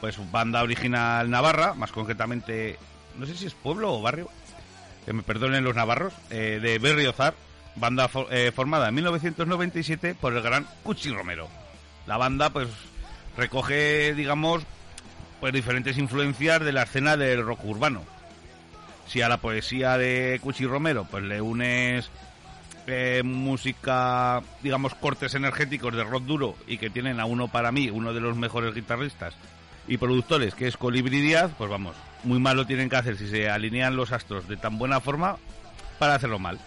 Pues 0.00 0.16
banda 0.30 0.62
original 0.62 1.28
navarra, 1.28 1.74
más 1.74 1.90
concretamente, 1.90 2.78
no 3.18 3.26
sé 3.26 3.36
si 3.36 3.46
es 3.46 3.54
pueblo 3.54 3.94
o 3.94 4.00
barrio, 4.00 4.28
que 5.04 5.12
me 5.12 5.24
perdonen 5.24 5.64
los 5.64 5.74
navarros, 5.74 6.12
eh, 6.30 6.60
de 6.62 6.78
Berriozar, 6.78 7.34
banda 7.74 8.08
eh, 8.30 8.52
formada 8.54 8.88
en 8.88 8.94
1997 8.94 10.14
por 10.14 10.34
el 10.34 10.40
gran 10.40 10.64
Cuchi 10.84 11.10
Romero. 11.10 11.48
La 12.06 12.16
banda 12.16 12.50
pues 12.50 12.68
recoge, 13.36 14.14
digamos, 14.14 14.62
pues 15.40 15.52
diferentes 15.52 15.98
influencias 15.98 16.60
de 16.60 16.70
la 16.70 16.84
escena 16.84 17.16
del 17.16 17.44
rock 17.44 17.64
urbano. 17.64 18.04
Si 19.12 19.20
a 19.20 19.28
la 19.28 19.36
poesía 19.36 19.98
de 19.98 20.40
Cuchi 20.42 20.64
Romero 20.64 21.04
pues 21.04 21.22
le 21.22 21.42
unes 21.42 22.08
eh, 22.86 23.20
música, 23.22 24.42
digamos, 24.62 24.94
cortes 24.94 25.34
energéticos 25.34 25.94
de 25.94 26.02
rock 26.02 26.22
duro 26.22 26.56
y 26.66 26.78
que 26.78 26.88
tienen 26.88 27.20
a 27.20 27.26
uno 27.26 27.48
para 27.48 27.72
mí, 27.72 27.90
uno 27.90 28.14
de 28.14 28.20
los 28.20 28.38
mejores 28.38 28.74
guitarristas 28.74 29.34
y 29.86 29.98
productores, 29.98 30.54
que 30.54 30.66
es 30.66 30.78
Colibri 30.78 31.20
Díaz, 31.20 31.50
pues 31.58 31.68
vamos, 31.68 31.94
muy 32.24 32.38
mal 32.38 32.56
lo 32.56 32.66
tienen 32.66 32.88
que 32.88 32.96
hacer 32.96 33.18
si 33.18 33.28
se 33.28 33.50
alinean 33.50 33.96
los 33.96 34.12
astros 34.12 34.48
de 34.48 34.56
tan 34.56 34.78
buena 34.78 34.98
forma 34.98 35.36
para 35.98 36.14
hacerlo 36.14 36.38
mal. 36.38 36.58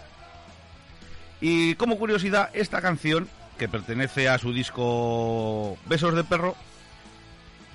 Y 1.40 1.74
como 1.74 1.98
curiosidad, 1.98 2.50
esta 2.52 2.80
canción, 2.80 3.28
que 3.58 3.68
pertenece 3.68 4.28
a 4.28 4.38
su 4.38 4.52
disco 4.52 5.76
Besos 5.86 6.14
de 6.14 6.22
Perro, 6.22 6.54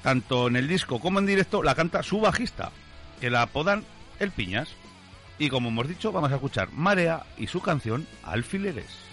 tanto 0.01 0.47
en 0.47 0.55
el 0.55 0.69
disco 0.69 1.01
como 1.01 1.19
en 1.19 1.25
directo 1.25 1.62
la 1.62 1.75
canta 1.75 2.03
su 2.03 2.21
bajista, 2.21 2.71
que 3.19 3.29
la 3.29 3.41
apodan 3.41 3.84
El 4.21 4.31
Piñas. 4.31 4.69
Y 5.39 5.49
como 5.49 5.69
hemos 5.69 5.88
dicho, 5.88 6.12
vamos 6.12 6.31
a 6.31 6.36
escuchar 6.36 6.71
Marea 6.71 7.25
y 7.38 7.47
su 7.47 7.60
canción 7.62 8.07
Alfileres. 8.23 9.11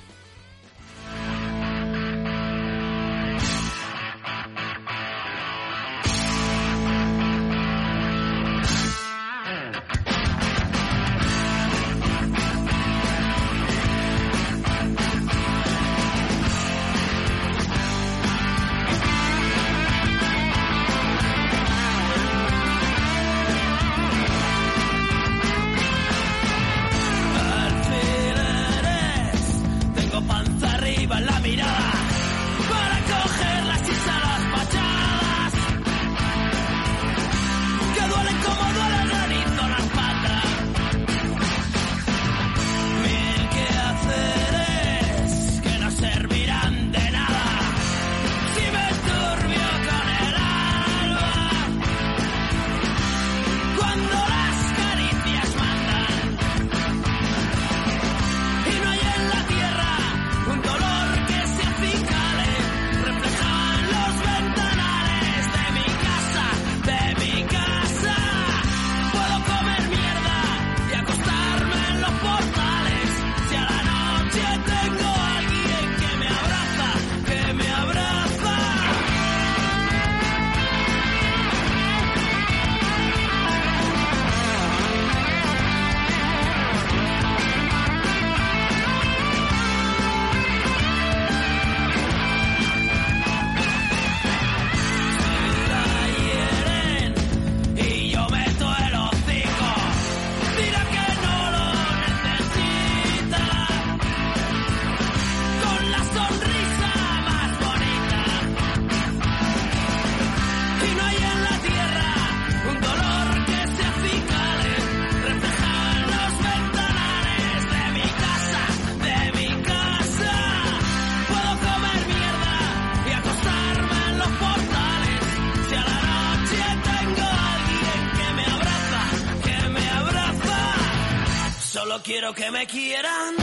Me 132.59 132.67
quieran, 132.67 133.37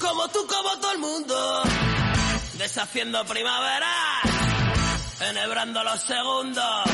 como 0.00 0.26
tú, 0.28 0.46
como 0.46 0.78
todo 0.78 0.92
el 0.92 0.98
mundo. 0.98 1.62
Deshaciendo 2.54 3.22
primaveras, 3.26 3.90
enhebrando 5.20 5.84
los 5.84 6.00
segundos. 6.00 6.93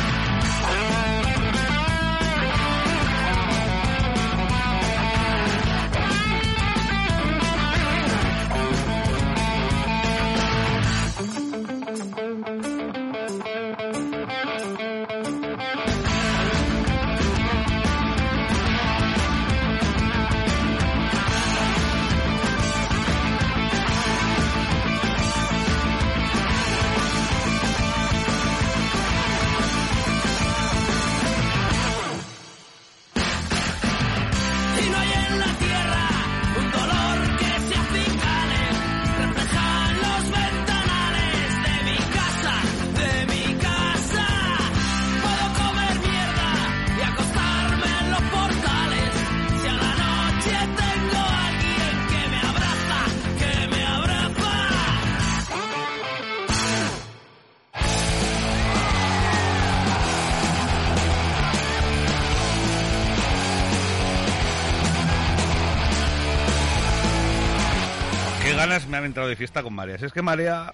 Qué 68.51 68.57
ganas 68.57 68.87
me 68.87 68.97
han 68.97 69.05
entrado 69.05 69.29
de 69.29 69.37
fiesta 69.37 69.63
con 69.63 69.75
Marea. 69.75 69.99
Si 69.99 70.05
es 70.07 70.13
que 70.13 70.23
Marea 70.23 70.73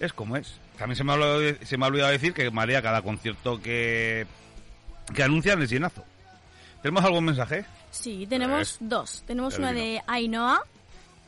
es 0.00 0.12
como 0.12 0.36
es. 0.36 0.54
También 0.78 0.96
se 0.96 1.04
me 1.04 1.12
ha 1.12 1.14
olvidado, 1.14 1.40
de- 1.40 1.64
se 1.66 1.76
me 1.76 1.84
ha 1.84 1.88
olvidado 1.88 2.10
decir 2.12 2.32
que 2.34 2.50
Marea, 2.50 2.82
cada 2.82 3.02
concierto 3.02 3.60
que, 3.62 4.26
que 5.14 5.22
anuncian 5.22 5.62
es 5.62 5.70
llenazo. 5.70 6.04
¿Tenemos 6.82 7.04
algún 7.04 7.24
mensaje? 7.24 7.64
Sí, 7.90 8.26
tenemos 8.28 8.76
dos. 8.80 9.22
Tenemos 9.26 9.56
una 9.58 9.72
de 9.72 10.02
Ainhoa, 10.06 10.60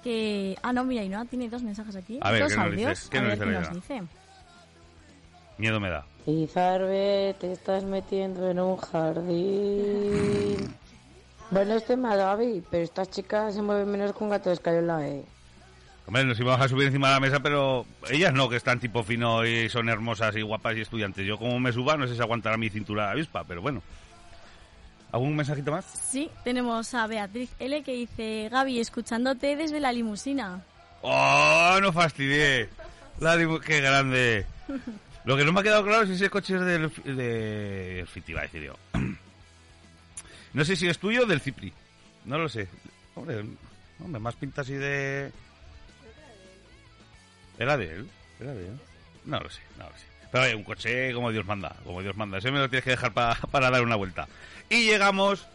que... 0.05 0.57
Ah, 0.63 0.73
no, 0.73 0.85
mira, 0.85 1.03
Ainhoa 1.03 1.25
tiene 1.25 1.49
dos 1.49 1.63
mensajes 1.63 1.97
aquí. 1.97 2.19
A 2.21 2.31
ver, 2.31 2.43
dos 2.43 2.53
¿qué 2.53 2.57
nos 2.59 2.67
audios. 2.67 2.91
dices? 2.91 3.09
¿Qué 3.09 3.19
a 3.19 3.21
nos 3.23 3.29
ver 3.31 3.39
dice 3.39 3.51
qué 3.51 3.59
nos 3.59 3.75
dice. 3.75 4.03
Miedo 5.59 5.81
me 5.81 5.89
da. 5.89 6.05
Izarbe, 6.27 7.35
te 7.41 7.53
estás 7.53 7.85
metiendo 7.85 8.51
en 8.51 8.61
un 8.61 8.77
jardín. 8.77 10.75
Bueno, 11.49 11.75
este 11.77 11.95
tema, 11.95 12.17
David, 12.17 12.65
pero 12.73 12.83
esta 12.83 13.07
chica 13.07 13.53
se 13.53 13.63
mueve 13.63 13.85
menos 13.87 14.13
que 14.13 14.25
un 14.25 14.31
gato 14.31 14.49
de 14.51 14.55
escayola, 14.57 15.07
¿eh? 15.07 15.25
Hombre, 16.07 16.25
nos 16.25 16.39
íbamos 16.39 16.65
a 16.65 16.69
subir 16.69 16.87
encima 16.87 17.09
de 17.09 17.15
la 17.15 17.21
mesa, 17.21 17.41
pero 17.41 17.85
ellas 18.09 18.33
no, 18.33 18.49
que 18.49 18.57
están 18.57 18.79
tipo 18.79 19.03
fino 19.03 19.45
y 19.45 19.69
son 19.69 19.89
hermosas 19.89 20.37
y 20.37 20.43
guapas 20.43 20.77
y 20.77 20.83
estudiantes. 20.83 21.27
Yo 21.27 21.37
como 21.37 21.59
me 21.59 21.73
suba, 21.73 21.97
no 21.97 22.07
sé 22.07 22.15
si 22.15 22.21
aguantará 22.21 22.57
mi 22.57 22.71
cintura 22.71 23.07
de 23.07 23.11
avispa, 23.13 23.43
pero 23.45 23.61
bueno. 23.61 23.83
¿Algún 25.11 25.35
mensajito 25.35 25.73
más? 25.73 25.85
Sí, 25.85 26.31
tenemos 26.45 26.95
a 26.95 27.07
Beatriz 27.07 27.51
L 27.59 27.83
que 27.83 27.93
dice, 27.93 28.49
Gaby, 28.51 28.79
escuchándote 28.79 29.57
desde 29.57 29.81
la 29.81 29.93
limusina. 29.93 30.63
¡Oh, 31.03 31.79
no 31.81 31.93
fastidié! 31.93 32.69
La 33.21 33.37
¡Qué 33.65 33.81
grande! 33.81 34.47
Lo 35.25 35.37
que 35.37 35.45
no 35.45 35.53
me 35.53 35.61
ha 35.61 35.63
quedado 35.63 35.85
claro 35.85 36.03
es 36.03 36.09
si 36.09 36.15
ese 36.15 36.31
coche 36.31 36.55
es 36.55 36.61
del, 36.61 36.93
de, 37.05 37.95
del 37.95 38.07
Fiti, 38.07 38.33
iba 38.33 38.41
a 38.41 38.45
decir 38.45 38.63
yo. 38.63 38.77
No 40.53 40.65
sé 40.65 40.77
si 40.77 40.87
es 40.87 40.99
tuyo 40.99 41.25
o 41.25 41.27
del 41.27 41.41
Cipri. 41.41 41.73
No 42.27 42.39
lo 42.39 42.49
sé. 42.49 42.69
Hombre, 43.15 43.45
hombre, 44.01 44.21
más 44.21 44.37
pinta 44.37 44.61
así 44.61 44.75
de... 44.75 45.33
¿Era 47.59 47.77
de 47.77 47.85
él? 47.87 48.09
¿Era 48.41 48.53
de 48.55 48.67
él? 48.67 48.79
No 49.25 49.41
lo 49.41 49.51
sé, 49.51 49.61
no 49.79 49.85
lo 49.85 49.97
sé. 49.97 50.05
Pero 50.31 50.45
oye, 50.45 50.55
un 50.55 50.65
coche 50.65 51.13
como 51.15 51.33
Dios 51.33 51.47
manda, 51.47 51.75
como 51.85 52.03
Dios 52.03 52.17
manda. 52.17 52.39
Ese 52.39 52.51
me 52.51 52.59
lo 52.59 52.69
tienes 52.69 52.85
que 52.85 52.91
dejar 52.91 53.13
pa- 53.13 53.39
para 53.51 53.71
dar 53.71 53.83
una 53.83 53.97
vuelta. 53.97 54.29
Y 54.69 54.85
llegamos... 54.87 55.47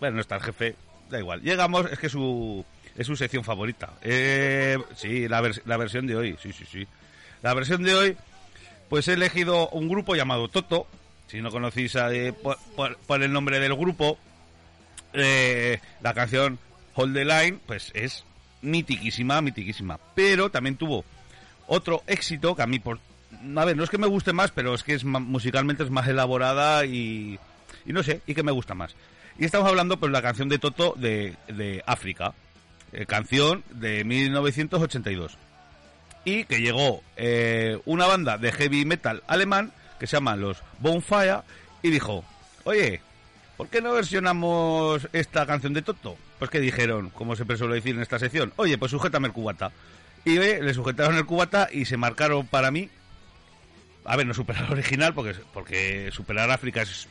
Bueno, 0.00 0.16
no 0.16 0.20
está 0.20 0.36
el 0.36 0.42
jefe, 0.42 0.76
da 1.10 1.18
igual. 1.18 1.42
Llegamos, 1.42 1.90
es 1.92 1.98
que 1.98 2.08
su, 2.08 2.64
es 2.96 3.06
su 3.06 3.14
sección 3.16 3.44
favorita. 3.44 3.90
Eh, 4.02 4.78
sí, 4.96 5.28
la, 5.28 5.42
la 5.64 5.76
versión 5.76 6.06
de 6.06 6.16
hoy, 6.16 6.36
sí, 6.42 6.52
sí, 6.52 6.64
sí. 6.70 6.86
La 7.42 7.54
versión 7.54 7.82
de 7.82 7.94
hoy, 7.94 8.16
pues 8.88 9.06
he 9.08 9.12
elegido 9.12 9.68
un 9.68 9.88
grupo 9.88 10.14
llamado 10.16 10.48
Toto. 10.48 10.86
Si 11.28 11.40
no 11.40 11.50
conocéis 11.50 11.94
a- 11.96 12.12
eh, 12.12 12.32
por 12.32 13.22
el 13.22 13.32
nombre 13.32 13.58
del 13.60 13.74
grupo, 13.74 14.18
eh, 15.12 15.80
la 16.00 16.14
canción 16.14 16.58
Hold 16.94 17.14
the 17.14 17.24
Line, 17.24 17.58
pues 17.66 17.90
es 17.94 18.24
mitiquísima, 18.62 19.40
mitiquísima. 19.40 19.98
Pero 20.14 20.50
también 20.50 20.76
tuvo 20.76 21.04
otro 21.66 22.02
éxito 22.06 22.54
que 22.54 22.62
a 22.62 22.66
mí, 22.66 22.78
por, 22.78 22.98
a 23.56 23.64
ver, 23.64 23.76
no 23.76 23.84
es 23.84 23.90
que 23.90 23.98
me 23.98 24.06
guste 24.06 24.32
más, 24.32 24.50
pero 24.50 24.74
es 24.74 24.82
que 24.82 24.94
es 24.94 25.04
musicalmente 25.04 25.82
es 25.82 25.90
más 25.90 26.08
elaborada 26.08 26.84
y, 26.86 27.38
y 27.84 27.92
no 27.92 28.02
sé, 28.02 28.22
y 28.26 28.34
que 28.34 28.42
me 28.42 28.52
gusta 28.52 28.74
más. 28.74 28.94
Y 29.38 29.44
estamos 29.44 29.68
hablando, 29.68 29.98
pues, 29.98 30.12
la 30.12 30.22
canción 30.22 30.48
de 30.48 30.58
Toto 30.58 30.94
de, 30.96 31.36
de 31.48 31.82
África, 31.86 32.34
eh, 32.92 33.06
canción 33.06 33.64
de 33.70 34.04
1982 34.04 35.38
y 36.24 36.44
que 36.44 36.60
llegó 36.60 37.02
eh, 37.16 37.80
una 37.84 38.06
banda 38.06 38.38
de 38.38 38.52
heavy 38.52 38.84
metal 38.84 39.22
alemán 39.26 39.72
que 39.98 40.06
se 40.06 40.16
llama 40.16 40.36
los 40.36 40.62
Bonfire 40.78 41.40
y 41.82 41.90
dijo, 41.90 42.24
oye, 42.64 43.00
¿por 43.56 43.68
qué 43.68 43.80
no 43.80 43.92
versionamos 43.92 45.08
esta 45.12 45.46
canción 45.46 45.72
de 45.72 45.82
Toto? 45.82 46.16
Pues 46.42 46.50
que 46.50 46.58
dijeron, 46.58 47.10
como 47.10 47.36
siempre 47.36 47.56
suelo 47.56 47.74
decir 47.74 47.94
en 47.94 48.02
esta 48.02 48.18
sección, 48.18 48.52
oye, 48.56 48.76
pues 48.76 48.90
sujétame 48.90 49.28
el 49.28 49.32
cubata. 49.32 49.70
Y 50.24 50.38
le 50.40 50.74
sujetaron 50.74 51.14
el 51.14 51.24
cubata 51.24 51.68
y 51.70 51.84
se 51.84 51.96
marcaron 51.96 52.48
para 52.48 52.72
mí, 52.72 52.90
a 54.04 54.16
ver, 54.16 54.26
no 54.26 54.34
superar 54.34 54.64
el 54.64 54.72
original, 54.72 55.14
porque, 55.14 55.36
porque 55.54 56.10
superar 56.10 56.50
África 56.50 56.82
es 56.82 57.06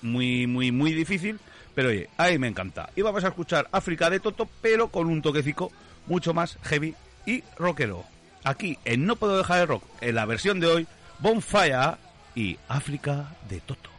muy, 0.00 0.46
muy, 0.46 0.70
muy 0.70 0.92
difícil, 0.92 1.40
pero 1.74 1.88
oye, 1.88 2.08
ahí 2.18 2.38
me 2.38 2.46
encanta. 2.46 2.90
Y 2.94 3.02
vamos 3.02 3.24
a 3.24 3.28
escuchar 3.30 3.66
África 3.72 4.08
de 4.10 4.20
Toto, 4.20 4.48
pero 4.60 4.90
con 4.90 5.08
un 5.08 5.22
toquecico 5.22 5.72
mucho 6.06 6.32
más 6.32 6.56
heavy 6.62 6.94
y 7.26 7.42
rockero. 7.58 8.04
Aquí 8.44 8.78
en 8.84 9.06
No 9.06 9.16
Puedo 9.16 9.38
Dejar 9.38 9.62
el 9.62 9.66
Rock, 9.66 9.82
en 10.00 10.14
la 10.14 10.24
versión 10.24 10.60
de 10.60 10.68
hoy, 10.68 10.86
Bonfire 11.18 11.96
y 12.36 12.58
África 12.68 13.34
de 13.48 13.58
Toto. 13.58 13.91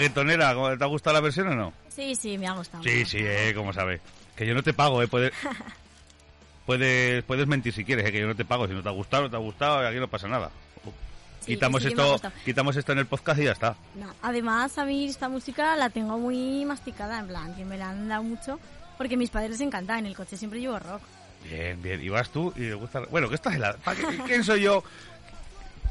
Reggaetonera, 0.00 0.54
¿cómo- 0.54 0.76
¿te 0.76 0.84
ha 0.84 0.86
gustado 0.86 1.14
la 1.14 1.20
versión 1.20 1.48
o 1.48 1.54
no? 1.54 1.72
Sí, 1.88 2.14
sí, 2.14 2.36
me 2.38 2.46
ha 2.46 2.52
gustado. 2.52 2.82
Sí, 2.82 3.04
sí, 3.04 3.18
eh, 3.20 3.52
como 3.54 3.72
sabes. 3.72 4.00
Que 4.36 4.46
yo 4.46 4.54
no 4.54 4.62
te 4.62 4.72
pago, 4.72 5.02
eh, 5.02 5.08
puedes... 5.08 5.32
Puedes, 6.66 7.24
puedes 7.24 7.46
mentir 7.48 7.72
si 7.72 7.84
quieres, 7.84 8.06
eh, 8.06 8.12
que 8.12 8.20
yo 8.20 8.26
no 8.28 8.36
te 8.36 8.44
pago. 8.44 8.68
Si 8.68 8.72
no 8.74 8.82
te 8.82 8.88
ha 8.88 8.92
gustado, 8.92 9.24
no 9.24 9.30
te 9.30 9.36
ha 9.36 9.40
gustado, 9.40 9.78
aquí 9.86 9.98
no 9.98 10.06
pasa 10.08 10.28
nada. 10.28 10.50
Sí, 11.40 11.54
quitamos 11.54 11.82
sí 11.82 11.88
esto, 11.88 12.20
quitamos 12.44 12.76
esto 12.76 12.92
en 12.92 12.98
el 12.98 13.06
podcast 13.06 13.40
y 13.40 13.44
ya 13.44 13.52
está. 13.52 13.74
No, 13.96 14.06
Además, 14.22 14.76
a 14.78 14.84
mí 14.84 15.06
esta 15.06 15.28
música 15.28 15.74
la 15.74 15.90
tengo 15.90 16.16
muy 16.18 16.64
masticada, 16.66 17.18
en 17.18 17.28
plan, 17.28 17.54
que 17.56 17.64
me 17.64 17.76
la 17.78 17.90
han 17.90 18.08
dado 18.08 18.22
mucho, 18.22 18.60
porque 18.98 19.16
mis 19.16 19.30
padres 19.30 19.50
les 19.52 19.60
encanta, 19.62 19.98
en 19.98 20.06
el 20.06 20.14
coche 20.14 20.36
siempre 20.36 20.60
llevo 20.60 20.78
rock. 20.78 21.00
Bien, 21.48 21.80
bien. 21.82 22.02
Y 22.02 22.08
vas 22.10 22.28
tú 22.30 22.52
y 22.54 22.60
te 22.60 22.74
gusta. 22.74 23.00
Bueno, 23.10 23.28
que 23.28 23.36
estás 23.36 23.54
en 23.54 23.62
la. 23.62 23.72
¿pa' 23.78 23.96
qué- 23.96 24.18
¿Quién 24.26 24.44
soy 24.44 24.60
yo 24.60 24.84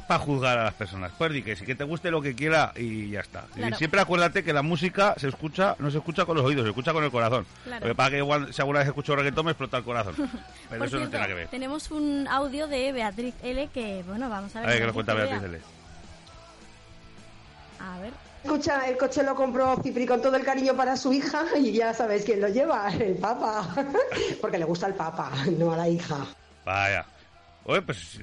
para 0.10 0.20
juzgar 0.22 0.57
a 0.57 0.64
las 0.64 0.74
personas? 0.74 1.12
Pues 1.18 1.32
di 1.32 1.43
que 1.43 1.55
sí, 1.55 1.66
que 1.66 1.76
te 1.76 1.84
guste 1.84 2.10
lo 2.10 2.20
que 2.20 2.34
quiera 2.34 2.74
y 2.76 3.12
ya 3.12 3.20
está. 3.20 3.45
Y 3.55 3.72
siempre 3.76 4.01
acuérdate 4.01 4.43
que 4.43 4.51
la 4.53 4.64
música 4.64 5.14
se 5.18 5.28
escucha, 5.28 5.76
no 5.78 5.91
se 5.91 5.99
escucha 5.99 6.26
con 6.26 6.36
los 6.36 6.43
oídos, 6.43 6.64
se 6.64 6.70
escucha 6.70 6.93
con 6.93 7.03
el 7.03 7.12
corazón. 7.12 7.45
Claro. 7.64 7.82
Porque 7.82 7.93
para 7.95 8.10
que 8.10 8.18
igual, 8.18 8.51
si 8.51 8.60
alguna 8.60 8.80
vez 8.80 8.88
escucho 8.88 9.16
reggaetón 9.16 9.45
me 9.45 9.51
explota 9.51 9.78
el 9.78 9.84
corazón. 9.84 10.16
Pero 10.70 10.80
Por 10.80 10.88
eso 10.88 10.97
no 10.99 11.03
tiene 11.03 11.16
nada 11.18 11.28
que 11.28 11.34
ver. 11.36 11.47
tenemos 11.49 11.91
un 11.91 12.28
audio 12.28 12.68
de 12.68 12.91
Beatriz 12.91 13.36
L 13.43 13.70
que, 13.72 14.03
bueno, 14.07 14.30
vamos 14.32 14.55
a 14.55 14.60
A 14.60 14.62
ver. 14.64 14.70
ver, 14.72 14.80
que 14.80 14.86
nos 14.88 14.93
cuenta. 14.95 15.14
Beatriz 15.14 15.43
L. 15.43 15.60
A 17.80 17.99
ver. 17.99 18.12
Escucha, 18.43 18.88
el 18.88 18.97
coche 18.97 19.22
lo 19.22 19.36
compró 19.36 19.76
Cipri 19.84 20.05
con 20.07 20.22
todo 20.22 20.36
el 20.38 20.43
cariño 20.43 20.74
para 20.76 20.97
su 20.97 21.14
hija 21.14 21.43
y 21.60 21.74
ya 21.74 21.93
sabes 21.93 22.24
quién 22.24 22.41
lo 22.41 22.47
lleva, 22.47 22.89
el 22.93 23.16
Papa. 23.16 23.68
Porque 24.41 24.57
le 24.57 24.66
gusta 24.66 24.88
el 24.88 24.93
Papa, 24.95 25.30
no 25.57 25.72
a 25.74 25.78
la 25.78 25.88
hija. 25.89 26.26
Vaya. 26.66 27.05
Oye, 27.70 27.84
pues, 27.84 28.20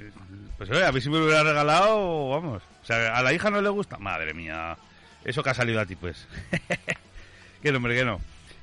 pues 0.59 0.69
oye, 0.71 0.85
a 0.85 0.91
mí 0.91 1.01
si 1.01 1.09
me 1.09 1.19
lo 1.19 1.25
hubiera 1.27 1.45
regalado, 1.45 2.31
vamos. 2.31 2.65
O 2.83 2.85
sea, 2.85 3.17
a 3.17 3.23
la 3.23 3.33
hija 3.33 3.49
no 3.49 3.63
le 3.63 3.69
gusta. 3.69 3.97
Madre 3.97 4.35
mía. 4.35 4.77
Eso 5.25 5.41
que 5.41 5.51
ha 5.51 5.55
salido 5.55 5.81
a 5.81 5.87
ti, 5.87 5.95
pues. 5.95 6.27
que 7.63 7.71
no, 7.71 7.77
hombre, 7.77 7.95
que 7.95 8.05
no. 8.05 8.21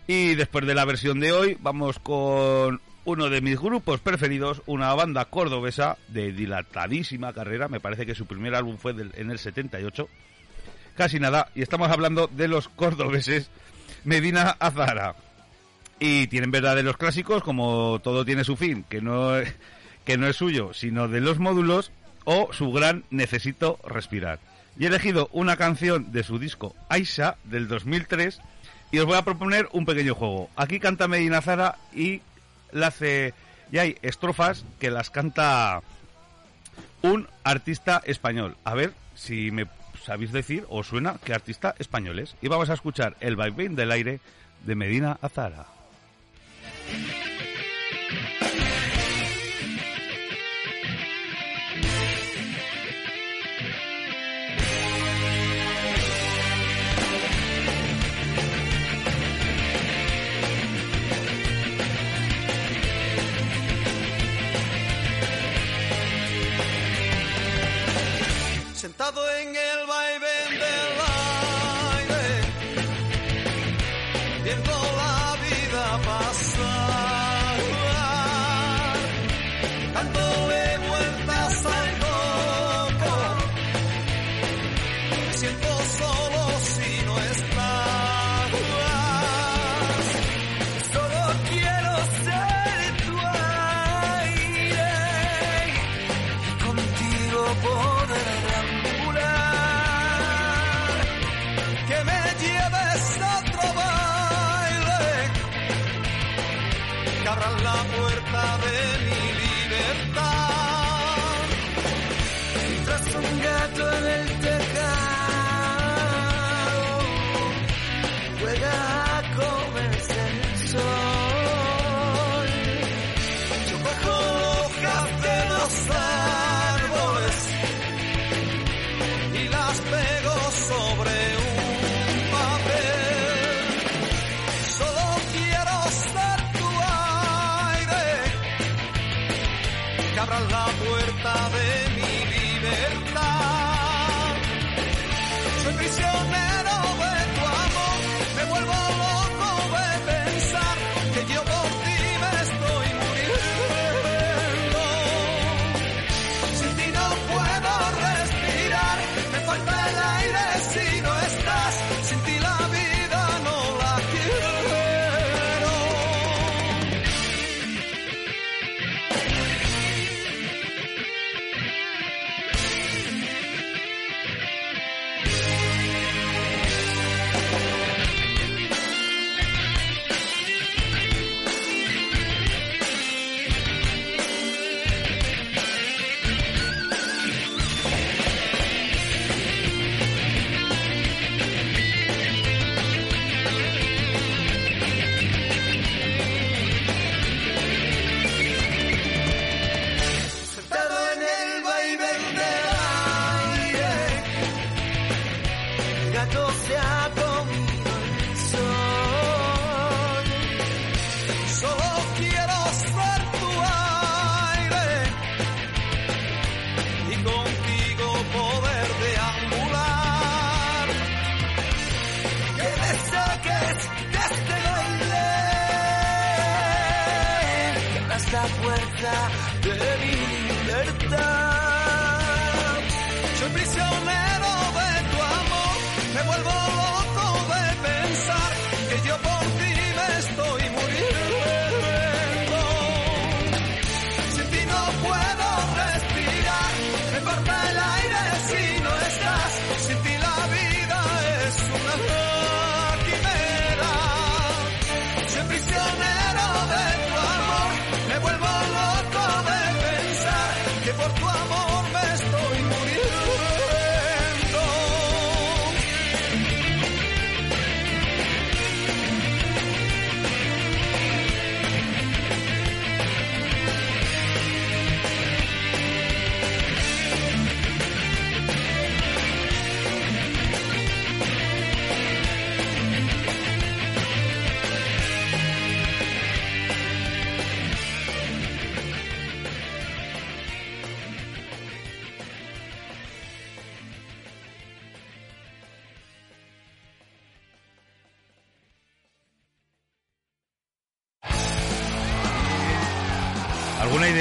Y 0.08 0.36
después 0.36 0.68
de 0.68 0.76
la 0.76 0.84
versión 0.84 1.22
de 1.22 1.32
hoy, 1.32 1.58
vamos 1.62 2.00
con 2.00 2.82
uno 3.06 3.30
de 3.30 3.40
mis 3.40 3.58
grupos 3.58 4.02
preferidos, 4.02 4.62
una 4.66 4.94
banda 4.94 5.24
cordobesa 5.24 5.98
de 6.10 6.34
dilatadísima 6.34 7.32
carrera. 7.32 7.70
Me 7.70 7.80
parece 7.80 8.06
que 8.06 8.14
su 8.14 8.26
primer 8.26 8.54
álbum 8.54 8.76
fue 8.76 8.92
en 8.92 9.32
el 9.32 9.40
78. 9.40 10.10
Casi 10.98 11.18
nada. 11.18 11.48
Y 11.56 11.62
estamos 11.62 11.90
hablando 11.92 12.28
de 12.28 12.50
los 12.50 12.68
cordobeses 12.68 13.50
Medina 14.04 14.58
Azara. 14.60 15.16
Y 15.98 16.28
tienen 16.28 16.52
verdaderos 16.52 16.98
clásicos 16.98 17.42
como 17.42 18.02
Todo 18.04 18.26
tiene 18.26 18.44
su 18.44 18.58
fin, 18.58 18.84
que 18.90 19.00
no, 19.00 19.32
que 20.06 20.18
no 20.18 20.28
es 20.28 20.36
suyo, 20.36 20.74
sino 20.74 21.08
de 21.08 21.22
los 21.22 21.40
módulos, 21.40 21.92
o 22.26 22.52
su 22.54 22.72
gran 22.72 23.04
Necesito 23.10 23.80
respirar. 23.86 24.40
Y 24.78 24.86
he 24.86 24.88
elegido 24.88 25.30
una 25.32 25.58
canción 25.58 26.12
de 26.12 26.24
su 26.24 26.40
disco 26.40 26.76
Aisha 26.90 27.36
del 27.44 27.68
2003 27.68 28.40
y 28.92 29.00
os 29.00 29.06
voy 29.06 29.18
a 29.18 29.24
proponer 29.24 29.68
un 29.72 29.86
pequeño 29.86 30.16
juego. 30.16 30.50
Aquí 30.56 30.80
canta 30.80 31.08
Medina 31.08 31.42
Zara 31.42 31.78
y 31.94 32.22
la 32.72 32.88
hace 32.88 33.34
y 33.72 33.78
hay 33.80 33.98
estrofas 34.02 34.66
que 34.80 34.92
las 34.92 35.10
canta 35.10 35.82
un 37.02 37.28
artista 37.44 38.02
español. 38.06 38.56
A 38.64 38.74
ver 38.74 38.94
si 39.16 39.52
me 39.52 39.68
sabéis 40.04 40.32
decir 40.32 40.66
o 40.70 40.84
suena 40.84 41.18
qué 41.24 41.34
artista 41.34 41.76
español 41.80 42.20
es. 42.20 42.36
Y 42.42 42.48
vamos 42.48 42.70
a 42.70 42.74
escuchar 42.74 43.16
el 43.20 43.36
vaivén 43.36 43.76
del 43.76 43.92
aire 43.92 44.20
de 44.66 44.76
Medina 44.76 45.18
Azara. 45.22 45.66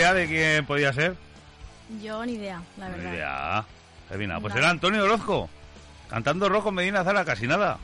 Idea 0.02 0.14
de 0.14 0.26
quién 0.26 0.66
podía 0.66 0.92
ser? 0.92 1.14
Yo 2.02 2.24
ni 2.24 2.34
idea, 2.34 2.60
la 2.78 2.88
Ni 2.88 2.96
verdad. 2.96 3.12
idea. 3.14 3.64
Adivina, 4.10 4.40
pues 4.40 4.52
Vale. 4.54 4.60
era 4.64 4.70
Antonio 4.70 5.04
Orozco. 5.04 5.48
Cantando 6.08 6.48
rock 6.48 6.64
con 6.64 6.74
Medina 6.74 7.04
Zara, 7.04 7.24
casi 7.24 7.46
nada. 7.46 7.78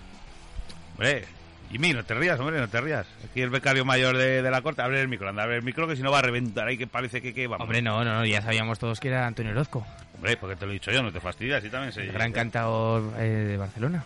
Hombre, 0.92 1.24
Jimmy, 1.70 1.92
no 1.92 2.04
te 2.04 2.14
rías, 2.14 2.38
hombre, 2.40 2.58
no 2.60 2.68
te 2.68 2.80
rías. 2.80 3.06
Aquí 3.24 3.40
el 3.40 3.50
becario 3.50 3.84
mayor 3.84 4.16
de, 4.16 4.42
de 4.42 4.50
la 4.50 4.60
corte. 4.62 4.82
Abre 4.82 5.00
el 5.00 5.08
micro, 5.08 5.28
anda, 5.28 5.44
abre 5.44 5.56
el 5.56 5.62
micro, 5.62 5.86
que 5.86 5.96
si 5.96 6.02
no 6.02 6.10
va 6.10 6.18
a 6.18 6.22
reventar 6.22 6.66
ahí, 6.68 6.76
que 6.76 6.86
parece 6.86 7.22
que, 7.22 7.32
que 7.32 7.46
vamos. 7.46 7.64
Hombre, 7.64 7.80
no, 7.82 8.04
no, 8.04 8.14
no, 8.14 8.24
ya 8.26 8.42
sabíamos 8.42 8.78
todos 8.78 9.00
que 9.00 9.08
era 9.08 9.26
Antonio 9.26 9.52
Orozco, 9.52 9.86
Hombre, 10.16 10.36
porque 10.36 10.56
te 10.56 10.64
lo 10.66 10.72
he 10.72 10.74
dicho 10.74 10.90
yo, 10.90 11.02
no 11.02 11.12
te 11.12 11.20
fastidias, 11.20 11.62
sí 11.62 11.70
también 11.70 11.92
se 11.92 12.02
el 12.02 12.12
gran 12.12 12.32
cantador 12.32 13.14
eh, 13.18 13.22
de 13.24 13.56
Barcelona, 13.56 14.04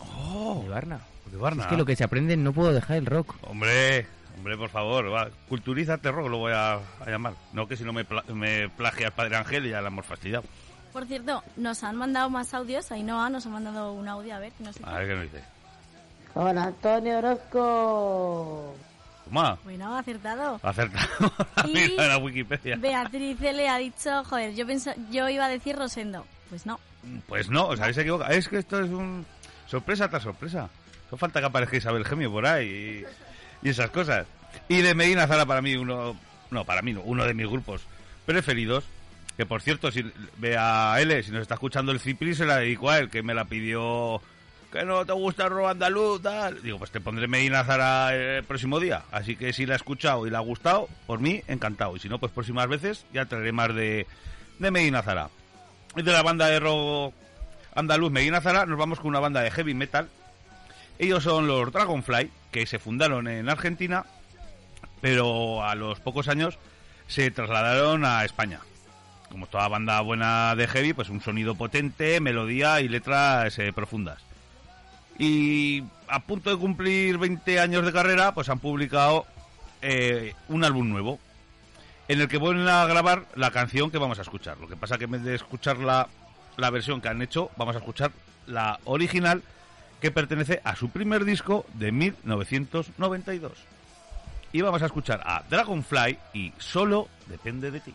Oh, 0.00 0.60
de 0.62 0.68
Barna. 0.68 1.00
de 1.26 1.36
Barna. 1.36 1.62
Es 1.62 1.68
que 1.68 1.76
lo 1.76 1.84
que 1.86 1.96
se 1.96 2.04
aprende 2.04 2.36
no 2.36 2.52
puedo 2.52 2.72
dejar 2.72 2.96
el 2.98 3.06
rock. 3.06 3.34
Hombre, 3.42 4.06
hombre, 4.38 4.56
por 4.56 4.70
favor, 4.70 5.12
va, 5.12 5.28
culturízate 5.48 6.10
rock, 6.10 6.28
lo 6.28 6.38
voy 6.38 6.52
a, 6.52 6.74
a 6.74 6.80
llamar. 7.06 7.34
No 7.52 7.66
que 7.68 7.76
si 7.76 7.84
no 7.84 7.92
me, 7.92 8.04
pla- 8.04 8.24
me 8.32 8.68
plagia 8.70 9.06
el 9.08 9.12
Padre 9.12 9.36
Ángel 9.36 9.66
y 9.66 9.70
ya 9.70 9.80
la 9.80 9.88
hemos 9.88 10.06
fastidiado. 10.06 10.44
Por 10.92 11.04
cierto, 11.06 11.42
nos 11.56 11.84
han 11.84 11.96
mandado 11.96 12.30
más 12.30 12.54
audios. 12.54 12.90
Ainhoa 12.90 13.28
nos 13.28 13.44
ha 13.46 13.50
mandado 13.50 13.92
un 13.92 14.08
audio, 14.08 14.34
a 14.34 14.38
ver, 14.38 14.52
no 14.60 14.72
sé. 14.72 14.80
A 14.84 14.98
ver 14.98 15.08
qué 15.08 15.14
nos 15.14 15.22
dice. 15.24 15.44
Hola, 16.34 16.64
Antonio 16.64 17.18
Orozco. 17.18 18.74
Toma, 19.24 19.58
Bueno, 19.64 19.96
acertado. 19.96 20.58
acertado. 20.62 21.32
Y- 21.66 21.72
Mira 21.74 22.06
la 22.06 22.18
Wikipedia. 22.18 22.76
Beatriz 22.76 23.38
le 23.40 23.68
ha 23.68 23.76
dicho, 23.78 24.24
joder, 24.24 24.54
yo 24.54 24.66
penso, 24.66 24.90
yo 25.10 25.28
iba 25.28 25.44
a 25.44 25.48
decir 25.48 25.76
Rosendo. 25.76 26.24
Pues 26.48 26.64
no. 26.64 26.80
Pues 27.26 27.50
no, 27.50 27.66
os 27.68 27.80
habéis 27.80 27.98
equivocado. 27.98 28.30
Es 28.32 28.48
que 28.48 28.58
esto 28.58 28.80
es 28.80 28.90
un 28.90 29.26
sorpresa 29.66 30.08
tras 30.08 30.22
sorpresa. 30.22 30.68
No 31.10 31.18
falta 31.18 31.40
que 31.40 31.46
aparezca 31.46 31.76
Isabel 31.76 32.04
Gemio 32.04 32.30
por 32.32 32.46
ahí 32.46 32.66
y, 32.66 33.04
y 33.62 33.70
esas 33.70 33.90
cosas. 33.90 34.26
Y 34.68 34.82
de 34.82 34.94
Medina 34.94 35.26
Zara 35.26 35.46
para 35.46 35.62
mí 35.62 35.76
uno, 35.76 36.16
no, 36.50 36.64
para 36.64 36.82
mí 36.82 36.92
no, 36.92 37.02
uno 37.02 37.24
de 37.24 37.34
mis 37.34 37.46
grupos 37.46 37.82
preferidos. 38.26 38.84
Que 39.36 39.46
por 39.46 39.62
cierto, 39.62 39.92
si 39.92 40.04
ve 40.38 40.56
a 40.58 40.96
L, 41.00 41.22
si 41.22 41.30
nos 41.30 41.42
está 41.42 41.54
escuchando 41.54 41.92
el 41.92 42.00
Cipri, 42.00 42.34
se 42.34 42.44
la 42.44 42.56
dedico 42.56 42.90
a 42.90 42.98
él, 42.98 43.08
que 43.08 43.22
me 43.22 43.34
la 43.34 43.44
pidió 43.44 44.20
que 44.72 44.84
no 44.84 45.04
te 45.06 45.12
gusta 45.12 45.44
el 45.44 45.50
rock 45.50 45.70
andaluz, 45.70 46.22
tal. 46.22 46.62
Digo, 46.62 46.78
pues 46.78 46.90
te 46.90 47.00
pondré 47.00 47.26
Medina 47.26 47.64
Zara 47.64 48.14
el 48.14 48.44
próximo 48.44 48.78
día. 48.80 49.02
Así 49.10 49.36
que 49.36 49.52
si 49.52 49.64
la 49.64 49.74
ha 49.74 49.76
escuchado 49.76 50.26
y 50.26 50.30
le 50.30 50.36
ha 50.36 50.40
gustado, 50.40 50.88
por 51.06 51.20
mí, 51.20 51.42
encantado. 51.48 51.96
Y 51.96 52.00
si 52.00 52.08
no, 52.08 52.18
pues 52.18 52.32
próximas 52.32 52.68
veces 52.68 53.04
ya 53.12 53.24
traeré 53.24 53.52
más 53.52 53.74
de, 53.74 54.06
de 54.58 54.70
Medina 54.70 55.02
Zara. 55.02 55.30
Y 55.96 56.02
de 56.02 56.12
la 56.12 56.22
banda 56.22 56.46
de 56.48 56.60
rock 56.60 57.14
andaluz 57.74 58.10
Medina 58.10 58.40
Zara, 58.40 58.66
nos 58.66 58.78
vamos 58.78 59.00
con 59.00 59.08
una 59.08 59.20
banda 59.20 59.40
de 59.40 59.50
heavy 59.50 59.72
metal. 59.72 60.08
Ellos 60.98 61.22
son 61.22 61.46
los 61.46 61.72
Dragonfly, 61.72 62.30
que 62.50 62.66
se 62.66 62.78
fundaron 62.78 63.28
en 63.28 63.48
Argentina, 63.48 64.04
pero 65.00 65.64
a 65.64 65.74
los 65.74 66.00
pocos 66.00 66.28
años 66.28 66.58
se 67.06 67.30
trasladaron 67.30 68.04
a 68.04 68.24
España. 68.24 68.60
Como 69.30 69.46
toda 69.46 69.68
banda 69.68 70.00
buena 70.00 70.56
de 70.56 70.66
heavy, 70.66 70.94
pues 70.94 71.08
un 71.08 71.20
sonido 71.20 71.54
potente, 71.54 72.20
melodía 72.20 72.80
y 72.80 72.88
letras 72.88 73.58
eh, 73.58 73.72
profundas. 73.72 74.22
Y 75.18 75.84
a 76.08 76.20
punto 76.20 76.50
de 76.50 76.56
cumplir 76.56 77.18
20 77.18 77.60
años 77.60 77.84
de 77.84 77.92
carrera, 77.92 78.32
pues 78.32 78.48
han 78.48 78.58
publicado 78.58 79.26
eh, 79.82 80.34
un 80.48 80.64
álbum 80.64 80.88
nuevo, 80.88 81.20
en 82.08 82.20
el 82.20 82.28
que 82.28 82.38
vuelven 82.38 82.68
a 82.68 82.86
grabar 82.86 83.26
la 83.36 83.50
canción 83.50 83.90
que 83.90 83.98
vamos 83.98 84.18
a 84.18 84.22
escuchar. 84.22 84.58
Lo 84.58 84.68
que 84.68 84.76
pasa 84.76 84.98
que 84.98 85.04
en 85.04 85.12
vez 85.12 85.22
de 85.22 85.34
escuchar 85.34 85.78
la, 85.78 86.08
la 86.56 86.70
versión 86.70 87.00
que 87.00 87.08
han 87.08 87.22
hecho, 87.22 87.50
vamos 87.56 87.76
a 87.76 87.78
escuchar 87.78 88.10
la 88.46 88.80
original 88.84 89.42
que 90.00 90.10
pertenece 90.10 90.60
a 90.64 90.76
su 90.76 90.90
primer 90.90 91.24
disco 91.24 91.66
de 91.74 91.92
1992. 91.92 93.52
Y 94.52 94.60
vamos 94.62 94.82
a 94.82 94.86
escuchar 94.86 95.20
a 95.24 95.42
Dragonfly 95.48 96.18
y 96.32 96.52
Solo 96.58 97.08
depende 97.26 97.70
de 97.70 97.80
ti. 97.80 97.94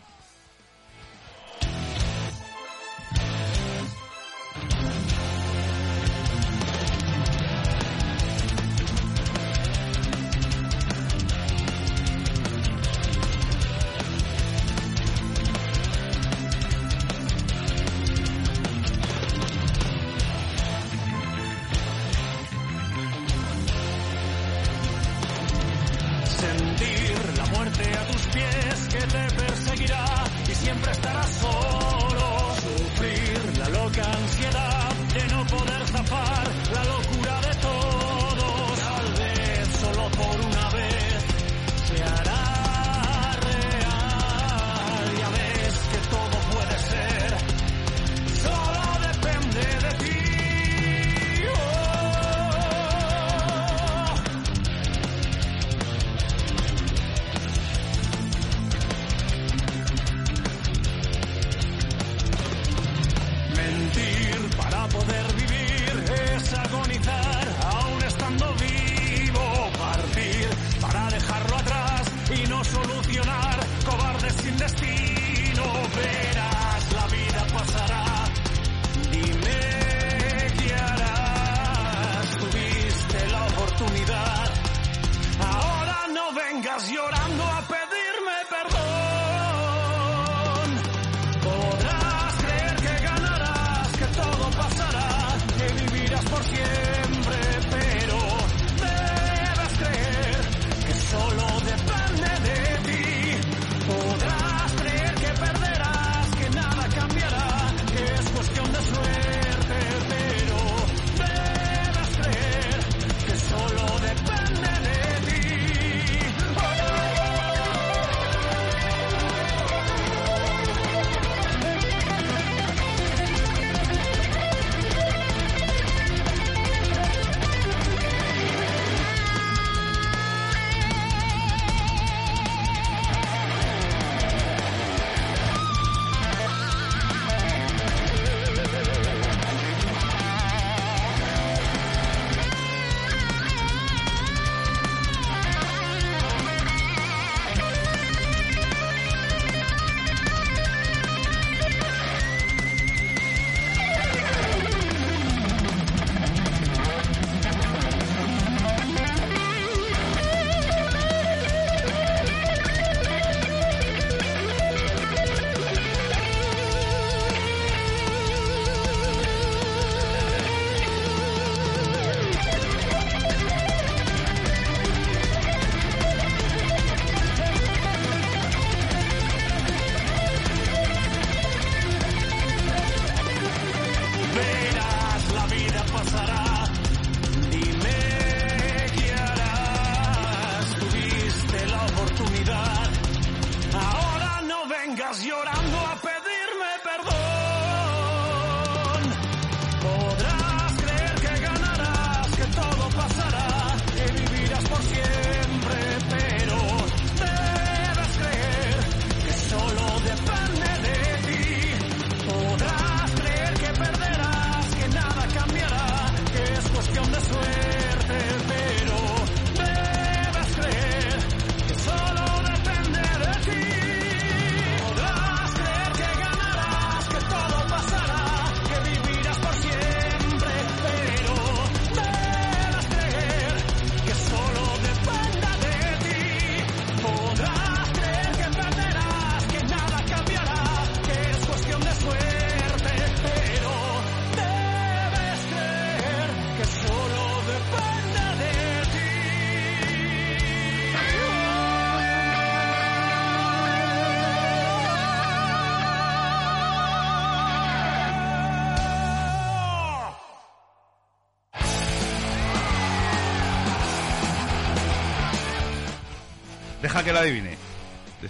estás 195.04 195.22
llorando. 195.22 195.63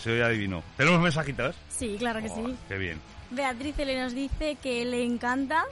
Deseo 0.04 0.18
ya 0.18 0.26
adivino. 0.26 0.62
¿Tenemos 0.76 1.00
mensajitos? 1.00 1.56
Sí, 1.70 1.96
claro 1.98 2.20
que 2.20 2.28
Oh, 2.28 2.34
sí. 2.46 2.54
Qué 2.68 2.76
bien. 2.76 3.00
Beatriz 3.30 3.74
le 3.78 3.98
nos 4.02 4.14
dice 4.14 4.56
que 4.62 4.84
le 4.84 5.02
encanta 5.02 5.64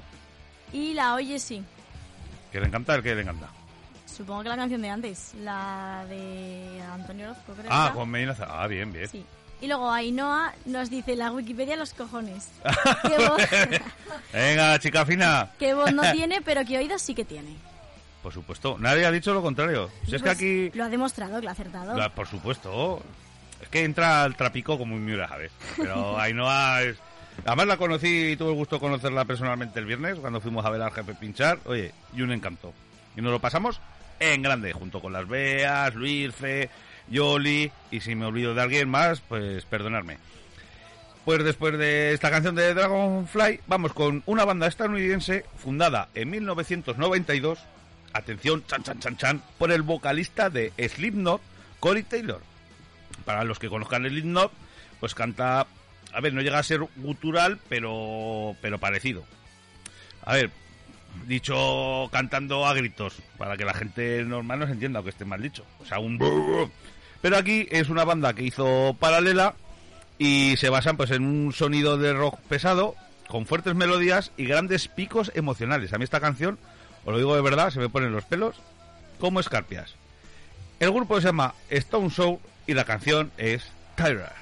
y 0.72 0.94
la 0.94 1.14
oye 1.14 1.38
sí. 1.38 1.62
¿Que 2.50 2.58
le 2.60 2.66
encanta 2.66 2.94
el 2.94 3.02
que 3.02 3.14
le 3.14 3.20
encanta? 3.22 3.48
Supongo 4.06 4.42
que 4.42 4.48
la 4.48 4.56
canción 4.56 4.80
de 4.80 4.88
antes, 4.88 5.34
la 5.42 6.06
de 6.08 6.80
Antonio 6.94 7.26
Orozco, 7.26 7.52
creo. 7.52 7.66
Ah, 7.70 7.92
con 7.94 8.08
Medina. 8.08 8.34
Ah, 8.48 8.66
bien, 8.66 8.90
bien. 8.90 9.06
Sí. 9.08 9.22
Y 9.60 9.66
luego 9.66 9.90
Ainhoa 9.92 10.54
nos 10.64 10.88
dice 10.88 11.14
la 11.14 11.30
Wikipedia 11.30 11.76
los 11.76 11.92
cojones. 11.92 12.48
¿Qué 13.02 13.16
voz, 13.28 13.42
Venga, 14.32 14.78
chica 14.78 15.04
fina. 15.04 15.50
qué 15.58 15.74
voz 15.74 15.92
no 15.92 16.10
tiene, 16.12 16.40
pero 16.40 16.64
que 16.64 16.78
oídos 16.78 17.02
sí 17.02 17.14
que 17.14 17.24
tiene. 17.26 17.54
Por 18.22 18.32
supuesto. 18.32 18.76
Nadie 18.78 19.04
ha 19.04 19.10
dicho 19.10 19.34
lo 19.34 19.42
contrario. 19.42 19.90
Si 20.06 20.14
es 20.16 20.22
que 20.22 20.26
Pues 20.28 20.36
aquí... 20.36 20.70
Lo 20.74 20.84
ha 20.84 20.88
demostrado, 20.88 21.36
que 21.36 21.42
lo 21.42 21.48
ha 21.50 21.52
acertado. 21.52 21.94
La- 21.96 22.08
por 22.14 22.26
supuesto. 22.26 23.02
Es 23.62 23.68
que 23.68 23.84
entra 23.84 24.24
al 24.24 24.36
trapico 24.36 24.76
como 24.76 24.94
un 24.94 25.04
miura, 25.04 25.28
¿sabes? 25.28 25.52
Pero 25.76 26.18
Ainhoa 26.18 26.82
es... 26.82 26.98
Además 27.46 27.66
la 27.66 27.76
conocí 27.78 28.32
y 28.32 28.36
tuve 28.36 28.50
el 28.50 28.56
gusto 28.56 28.76
de 28.76 28.80
conocerla 28.80 29.24
personalmente 29.24 29.78
el 29.78 29.86
viernes 29.86 30.18
cuando 30.18 30.40
fuimos 30.40 30.66
a 30.66 30.70
ver 30.70 30.82
al 30.82 30.92
jefe 30.92 31.14
pinchar. 31.14 31.58
Oye, 31.64 31.92
y 32.14 32.20
un 32.20 32.32
encanto. 32.32 32.74
Y 33.16 33.22
nos 33.22 33.32
lo 33.32 33.40
pasamos 33.40 33.80
en 34.20 34.42
grande, 34.42 34.72
junto 34.72 35.00
con 35.00 35.12
las 35.12 35.26
Beas, 35.26 35.94
Luisfe, 35.94 36.68
Yoli, 37.08 37.70
y 37.90 38.00
si 38.00 38.14
me 38.14 38.26
olvido 38.26 38.54
de 38.54 38.62
alguien 38.62 38.88
más, 38.88 39.20
pues 39.20 39.64
perdonadme. 39.64 40.18
Pues 41.24 41.44
después 41.44 41.78
de 41.78 42.12
esta 42.12 42.30
canción 42.30 42.54
de 42.54 42.74
Dragonfly, 42.74 43.60
vamos 43.66 43.92
con 43.92 44.22
una 44.26 44.44
banda 44.44 44.66
estadounidense 44.66 45.44
fundada 45.56 46.08
en 46.14 46.30
1992, 46.30 47.60
atención, 48.12 48.64
chan 48.66 48.82
chan 48.82 48.98
chan 48.98 49.16
chan, 49.16 49.42
por 49.58 49.70
el 49.70 49.82
vocalista 49.82 50.50
de 50.50 50.72
Slipknot, 50.76 51.40
Corey 51.80 52.02
Taylor. 52.02 52.40
Para 53.24 53.44
los 53.44 53.58
que 53.58 53.68
conozcan 53.68 54.04
Slipknot, 54.04 54.52
pues 55.00 55.14
canta, 55.14 55.66
a 56.12 56.20
ver, 56.20 56.34
no 56.34 56.42
llega 56.42 56.58
a 56.58 56.62
ser 56.62 56.80
gutural, 56.96 57.58
pero 57.68 58.56
pero 58.60 58.78
parecido. 58.78 59.24
A 60.24 60.34
ver, 60.34 60.50
dicho 61.26 62.08
cantando 62.10 62.66
a 62.66 62.74
gritos, 62.74 63.16
para 63.38 63.56
que 63.56 63.64
la 63.64 63.74
gente 63.74 64.24
normal 64.24 64.60
no 64.60 64.66
se 64.66 64.72
entienda 64.72 65.00
o 65.00 65.04
que 65.04 65.10
esté 65.10 65.24
mal 65.24 65.42
dicho. 65.42 65.64
O 65.80 65.84
sea, 65.84 65.98
un... 65.98 66.18
Pero 67.20 67.36
aquí 67.36 67.68
es 67.70 67.88
una 67.88 68.04
banda 68.04 68.34
que 68.34 68.42
hizo 68.42 68.96
paralela 68.98 69.54
y 70.18 70.56
se 70.56 70.68
basan 70.68 70.96
pues 70.96 71.10
en 71.10 71.24
un 71.24 71.52
sonido 71.52 71.96
de 71.96 72.12
rock 72.12 72.40
pesado 72.48 72.94
con 73.28 73.46
fuertes 73.46 73.74
melodías 73.74 74.32
y 74.36 74.44
grandes 74.44 74.88
picos 74.88 75.32
emocionales. 75.34 75.92
A 75.92 75.98
mí 75.98 76.04
esta 76.04 76.20
canción, 76.20 76.58
os 77.04 77.12
lo 77.12 77.18
digo 77.18 77.34
de 77.34 77.42
verdad, 77.42 77.70
se 77.70 77.78
me 77.78 77.88
ponen 77.88 78.12
los 78.12 78.24
pelos 78.24 78.56
como 79.18 79.40
escarpias. 79.40 79.94
El 80.80 80.90
grupo 80.90 81.20
se 81.20 81.28
llama 81.28 81.54
Stone 81.70 82.10
Soul 82.10 82.38
y 82.66 82.74
la 82.74 82.84
canción 82.84 83.30
es 83.38 83.64
Tyra. 83.96 84.41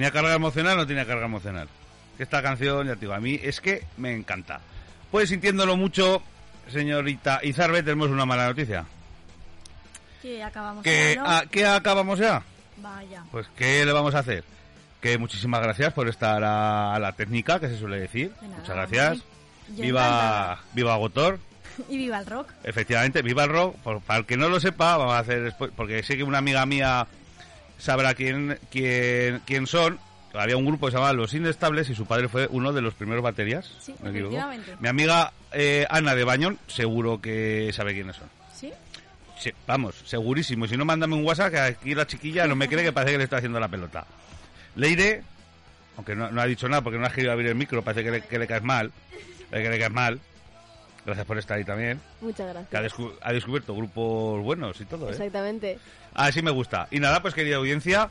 ¿Tenía 0.00 0.12
carga 0.12 0.32
emocional 0.34 0.78
o 0.78 0.80
no 0.80 0.86
tenía 0.86 1.04
carga 1.04 1.26
emocional? 1.26 1.68
Esta 2.18 2.40
canción, 2.42 2.86
ya 2.86 2.94
te 2.94 3.00
digo, 3.00 3.12
a 3.12 3.20
mí 3.20 3.38
es 3.42 3.60
que 3.60 3.84
me 3.98 4.14
encanta. 4.16 4.58
Pues 5.10 5.28
sintiéndolo 5.28 5.76
mucho, 5.76 6.22
señorita 6.72 7.40
Izarbe, 7.42 7.82
tenemos 7.82 8.08
una 8.08 8.24
mala 8.24 8.46
noticia. 8.46 8.86
Que 10.22 10.42
acabamos 10.42 10.82
¿Que, 10.84 11.16
ya, 11.16 11.22
¿no? 11.22 11.28
a- 11.30 11.44
¿Qué 11.50 11.66
acabamos 11.66 12.18
ya? 12.18 12.42
Vaya. 12.78 13.24
Pues, 13.30 13.46
¿qué 13.54 13.84
le 13.84 13.92
vamos 13.92 14.14
a 14.14 14.20
hacer? 14.20 14.42
Que 15.02 15.18
muchísimas 15.18 15.60
gracias 15.60 15.92
por 15.92 16.08
estar 16.08 16.42
a, 16.44 16.94
a 16.94 16.98
la 16.98 17.12
técnica, 17.12 17.60
que 17.60 17.68
se 17.68 17.76
suele 17.78 18.00
decir. 18.00 18.32
De 18.40 18.48
nada, 18.48 18.60
Muchas 18.62 18.76
gracias. 18.76 19.18
Viva, 19.68 20.60
viva 20.72 20.96
Gotor. 20.96 21.38
Y 21.90 21.98
viva 21.98 22.18
el 22.20 22.26
rock. 22.26 22.48
Efectivamente, 22.64 23.20
viva 23.20 23.44
el 23.44 23.50
rock. 23.50 23.76
Por- 23.76 24.00
para 24.00 24.20
el 24.20 24.24
que 24.24 24.38
no 24.38 24.48
lo 24.48 24.60
sepa, 24.60 24.96
vamos 24.96 25.12
a 25.14 25.18
hacer 25.18 25.42
después, 25.42 25.70
porque 25.76 26.02
sé 26.02 26.16
que 26.16 26.22
una 26.22 26.38
amiga 26.38 26.64
mía 26.64 27.06
sabrá 27.80 28.14
quién, 28.14 28.58
quién, 28.70 29.40
quién 29.46 29.66
son. 29.66 29.98
Había 30.32 30.56
un 30.56 30.64
grupo 30.64 30.86
que 30.86 30.92
se 30.92 30.96
llamaba 30.96 31.12
Los 31.12 31.34
Inestables 31.34 31.90
y 31.90 31.94
su 31.94 32.06
padre 32.06 32.28
fue 32.28 32.46
uno 32.50 32.72
de 32.72 32.82
los 32.82 32.94
primeros 32.94 33.22
baterías. 33.22 33.72
Sí, 33.80 33.94
¿me. 34.00 34.12
Mi 34.12 34.88
amiga 34.88 35.32
eh, 35.52 35.86
Ana 35.90 36.14
de 36.14 36.22
Bañón 36.22 36.58
seguro 36.68 37.20
que 37.20 37.72
sabe 37.72 37.94
quiénes 37.94 38.16
son. 38.16 38.28
¿Sí? 38.54 38.72
Sí, 39.38 39.52
vamos, 39.66 39.96
segurísimo. 40.04 40.68
Si 40.68 40.76
no, 40.76 40.84
mándame 40.84 41.16
un 41.16 41.24
WhatsApp 41.24 41.50
que 41.50 41.58
aquí 41.58 41.94
la 41.94 42.06
chiquilla 42.06 42.46
no 42.46 42.54
me 42.54 42.68
cree 42.68 42.84
que 42.84 42.92
parece 42.92 43.12
que 43.12 43.18
le 43.18 43.24
está 43.24 43.38
haciendo 43.38 43.58
la 43.58 43.68
pelota. 43.68 44.06
Leire, 44.76 45.22
aunque 45.96 46.14
no, 46.14 46.30
no 46.30 46.40
ha 46.40 46.46
dicho 46.46 46.68
nada 46.68 46.82
porque 46.82 46.98
no 46.98 47.06
ha 47.06 47.10
querido 47.10 47.32
abrir 47.32 47.48
el 47.48 47.54
micro, 47.56 47.82
parece 47.82 48.04
que 48.04 48.10
le, 48.10 48.20
que 48.20 48.38
le 48.38 48.46
caes 48.46 48.62
mal. 48.62 48.92
Parece 49.50 49.68
que 49.68 49.74
le 49.74 49.78
caes 49.80 49.92
mal. 49.92 50.20
Gracias 51.10 51.26
por 51.26 51.38
estar 51.38 51.58
ahí 51.58 51.64
también. 51.64 52.00
Muchas 52.20 52.52
Que 52.68 52.76
ha, 52.76 52.80
gracias. 52.80 52.92
descu- 53.00 53.12
ha 53.20 53.32
descubierto 53.32 53.74
grupos 53.74 54.42
buenos 54.42 54.80
y 54.80 54.84
todo, 54.84 55.08
¿eh? 55.08 55.12
Exactamente. 55.12 55.78
Así 56.14 56.40
me 56.42 56.50
gusta. 56.50 56.86
Y 56.90 57.00
nada, 57.00 57.20
pues 57.22 57.34
querida 57.34 57.56
audiencia, 57.56 58.10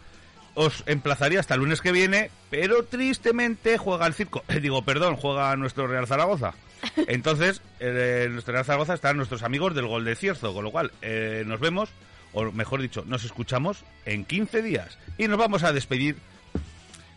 os 0.56 0.84
emplazaría 0.86 1.40
hasta 1.40 1.54
el 1.54 1.62
lunes 1.62 1.80
que 1.82 1.92
viene, 1.92 2.30
pero 2.50 2.84
tristemente 2.84 3.78
juega 3.78 4.06
el 4.08 4.14
circo. 4.14 4.44
Digo, 4.62 4.82
perdón, 4.84 5.16
juega 5.16 5.56
nuestro 5.56 5.88
Real 5.88 6.08
Zaragoza. 6.08 6.54
Entonces, 7.08 7.62
eh, 7.80 8.24
en 8.26 8.34
nuestro 8.34 8.54
Real 8.54 8.66
Zaragoza 8.66 8.94
están 8.94 9.18
nuestros 9.18 9.44
amigos 9.44 9.74
del 9.76 9.88
Gol 9.88 10.06
de 10.06 10.16
Cierzo, 10.16 10.54
con 10.54 10.64
lo 10.64 10.72
cual 10.72 10.92
eh, 11.02 11.44
nos 11.46 11.60
vemos, 11.60 11.90
o 12.34 12.52
mejor 12.52 12.82
dicho, 12.82 13.04
nos 13.06 13.24
escuchamos 13.24 13.84
en 14.06 14.26
15 14.26 14.62
días. 14.62 14.98
Y 15.18 15.28
nos 15.28 15.38
vamos 15.38 15.64
a 15.64 15.72
despedir 15.74 16.18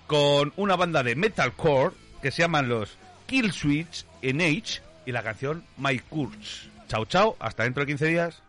con 0.07 0.53
una 0.57 0.77
banda 0.77 1.03
de 1.03 1.15
metalcore 1.17 1.95
que 2.21 2.31
se 2.31 2.43
llaman 2.43 2.69
los 2.69 2.97
Kill 3.27 3.53
Switch 3.53 4.05
en 4.21 4.41
Age 4.41 4.81
y 5.07 5.13
la 5.13 5.23
canción 5.23 5.65
My 5.77 5.99
Curse. 5.99 6.71
Chao, 6.89 7.05
chao, 7.05 7.37
hasta 7.41 7.65
dentro 7.65 7.83
de 7.83 7.87
15 7.87 8.07
días. 8.07 8.43